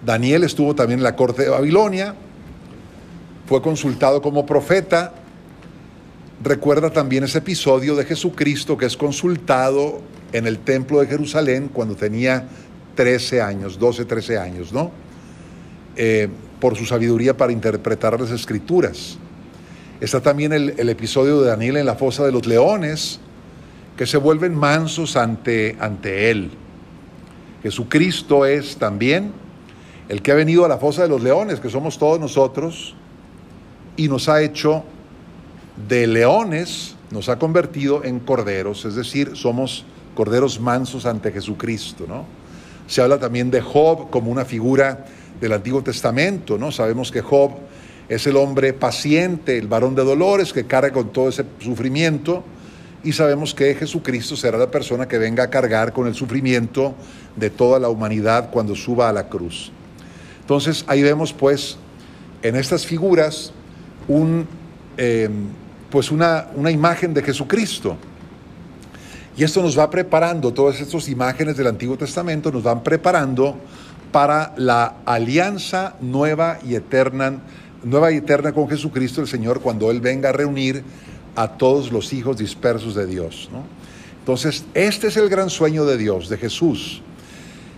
Daniel 0.06 0.44
estuvo 0.44 0.76
también 0.76 1.00
en 1.00 1.04
la 1.04 1.16
corte 1.16 1.44
de 1.44 1.50
Babilonia, 1.50 2.16
fue 3.48 3.62
consultado 3.62 4.22
como 4.22 4.46
profeta. 4.46 5.14
Recuerda 6.44 6.90
también 6.92 7.24
ese 7.24 7.38
episodio 7.38 7.96
de 7.96 8.04
Jesucristo 8.04 8.78
que 8.78 8.86
es 8.86 8.98
consultado 8.98 10.02
en 10.34 10.46
el 10.46 10.60
templo 10.60 11.00
de 11.00 11.08
Jerusalén 11.08 11.70
cuando 11.72 11.96
tenía 11.96 12.48
13 12.96 13.42
años, 13.42 13.80
12, 13.80 14.06
13 14.06 14.38
años, 14.38 14.74
¿no? 14.74 14.92
Eh, 15.96 16.28
por 16.60 16.76
su 16.76 16.86
sabiduría 16.86 17.38
para 17.38 17.52
interpretar 17.52 18.20
las 18.20 18.32
escrituras. 18.32 19.18
Está 20.02 20.22
también 20.22 20.52
el, 20.52 20.74
el 20.78 20.90
episodio 20.90 21.42
de 21.42 21.50
Daniel 21.50 21.78
en 21.78 21.86
la 21.86 21.96
fosa 21.96 22.26
de 22.26 22.32
los 22.32 22.46
leones, 22.46 23.20
que 23.96 24.06
se 24.06 24.18
vuelven 24.18 24.56
mansos 24.56 25.16
ante, 25.16 25.78
ante 25.80 26.32
Él. 26.32 26.52
Jesucristo 27.62 28.46
es 28.46 28.76
también 28.78 29.32
el 30.14 30.22
que 30.22 30.32
ha 30.32 30.36
venido 30.36 30.64
a 30.64 30.68
la 30.68 30.78
fosa 30.78 31.02
de 31.02 31.10
los 31.10 31.24
leones, 31.24 31.60
que 31.60 31.72
somos 31.72 31.98
todos 31.98 32.20
nosotros, 32.20 32.94
y 33.98 34.08
nos 34.08 34.30
ha 34.30 34.44
hecho 34.44 34.84
de 35.90 36.06
leones, 36.06 36.96
nos 37.10 37.30
ha 37.30 37.40
convertido 37.40 38.04
en 38.04 38.20
corderos, 38.20 38.86
es 38.86 38.94
decir, 38.94 39.32
somos 39.34 39.86
corderos 40.14 40.60
mansos 40.60 41.08
ante 41.08 41.32
Jesucristo, 41.32 42.06
¿no? 42.08 42.26
Se 42.86 43.02
habla 43.02 43.18
también 43.18 43.50
de 43.50 43.60
Job 43.62 44.12
como 44.12 44.30
una 44.30 44.46
figura 44.46 45.04
del 45.42 45.52
Antiguo 45.52 45.82
Testamento, 45.82 46.60
¿no? 46.60 46.72
Sabemos 46.72 47.12
que 47.12 47.22
Job 47.22 47.50
es 48.08 48.28
el 48.28 48.38
hombre 48.38 48.72
paciente, 48.72 49.58
el 49.58 49.68
varón 49.68 49.96
de 49.96 50.04
dolores 50.04 50.54
que 50.54 50.68
carga 50.68 50.94
con 50.94 51.12
todo 51.12 51.30
ese 51.30 51.44
sufrimiento, 51.58 52.44
y 53.04 53.14
sabemos 53.14 53.56
que 53.56 53.74
Jesucristo 53.74 54.36
será 54.36 54.60
la 54.60 54.70
persona 54.70 55.08
que 55.08 55.18
venga 55.18 55.46
a 55.46 55.50
cargar 55.50 55.92
con 55.92 56.06
el 56.06 56.14
sufrimiento 56.14 56.94
de 57.36 57.50
toda 57.50 57.80
la 57.80 57.90
humanidad 57.90 58.52
cuando 58.52 58.76
suba 58.76 59.10
a 59.10 59.14
la 59.14 59.28
cruz. 59.28 59.73
Entonces 60.44 60.84
ahí 60.88 61.02
vemos 61.02 61.32
pues 61.32 61.78
en 62.42 62.58
estas 62.58 62.86
figuras 62.86 63.54
un, 64.10 64.46
em, 64.98 65.48
pues 65.90 66.12
una, 66.12 66.48
una 66.56 66.70
imagen 66.70 67.14
de 67.14 67.24
Jesucristo. 67.24 67.96
Y 69.38 69.44
esto 69.44 69.64
nos 69.64 69.80
va 69.80 69.90
preparando, 69.90 70.54
todas 70.54 70.80
estas 70.80 71.08
imágenes 71.08 71.58
del 71.58 71.68
Antiguo 71.68 71.98
Testamento 71.98 72.52
nos 72.52 72.62
van 72.62 72.84
preparando 72.84 73.58
para 74.12 74.54
la 74.58 74.98
alianza 75.06 75.96
nueva 76.02 76.60
y 76.64 76.76
eterna, 76.76 77.40
nueva 77.84 78.12
y 78.12 78.18
eterna 78.18 78.52
con 78.52 78.70
Jesucristo 78.70 79.22
el 79.22 79.28
Señor 79.28 79.62
cuando 79.62 79.90
Él 79.90 80.02
venga 80.02 80.30
a 80.30 80.34
reunir 80.34 80.84
a 81.36 81.48
todos 81.48 81.92
los 81.92 82.14
hijos 82.14 82.38
dispersos 82.38 82.94
de 82.96 83.08
Dios. 83.08 83.50
Entonces, 84.20 84.66
este 84.74 85.08
es 85.08 85.18
el 85.18 85.30
gran 85.30 85.50
sueño 85.50 85.86
de 85.86 85.98
Dios, 85.98 86.30
de 86.30 86.38
Jesús, 86.38 87.02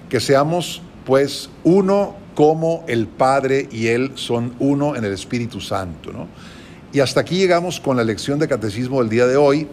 que 0.09 0.19
seamos 0.19 0.81
pues 1.05 1.49
uno 1.63 2.24
como 2.35 2.83
el 2.87 3.07
Padre 3.07 3.67
y 3.71 3.87
Él 3.87 4.11
son 4.15 4.53
uno 4.59 4.95
en 4.95 5.05
el 5.05 5.13
Espíritu 5.13 5.61
Santo. 5.61 6.11
Y 6.91 6.99
hasta 6.99 7.21
aquí 7.21 7.37
llegamos 7.37 7.79
con 7.79 7.97
la 7.97 8.03
lección 8.03 8.37
de 8.39 8.47
catecismo 8.47 8.99
del 8.99 9.09
día 9.09 9.25
de 9.25 9.37
hoy, 9.37 9.67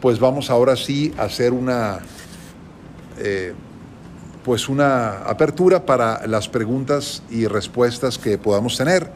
pues 0.00 0.18
vamos 0.18 0.50
ahora 0.50 0.74
sí 0.74 1.14
a 1.16 1.24
hacer 1.24 1.52
una, 1.52 2.00
eh, 3.18 3.52
pues 4.44 4.68
una 4.68 5.18
apertura 5.18 5.86
para 5.86 6.26
las 6.26 6.48
preguntas 6.48 7.22
y 7.30 7.46
respuestas 7.46 8.18
que 8.18 8.38
podamos 8.38 8.76
tener. 8.76 9.10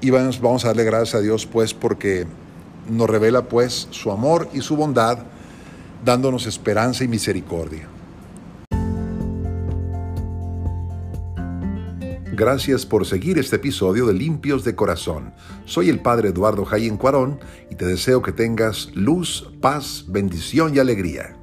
Y 0.00 0.10
vamos, 0.10 0.40
vamos 0.40 0.64
a 0.64 0.68
darle 0.68 0.84
gracias 0.84 1.14
a 1.14 1.20
Dios 1.20 1.46
pues 1.46 1.74
porque 1.74 2.26
nos 2.88 3.08
revela 3.08 3.42
pues 3.42 3.88
su 3.90 4.10
amor 4.10 4.48
y 4.52 4.60
su 4.60 4.76
bondad, 4.76 5.18
dándonos 6.04 6.46
esperanza 6.46 7.04
y 7.04 7.08
misericordia. 7.08 7.88
Gracias 12.34 12.86
por 12.86 13.04
seguir 13.04 13.38
este 13.38 13.56
episodio 13.56 14.06
de 14.06 14.14
Limpios 14.14 14.64
de 14.64 14.74
Corazón. 14.74 15.34
Soy 15.66 15.90
el 15.90 16.00
Padre 16.00 16.30
Eduardo 16.30 16.64
Jayen 16.64 16.96
Cuarón 16.96 17.38
y 17.70 17.74
te 17.74 17.84
deseo 17.84 18.22
que 18.22 18.32
tengas 18.32 18.88
luz, 18.94 19.52
paz, 19.60 20.06
bendición 20.08 20.74
y 20.74 20.78
alegría. 20.78 21.36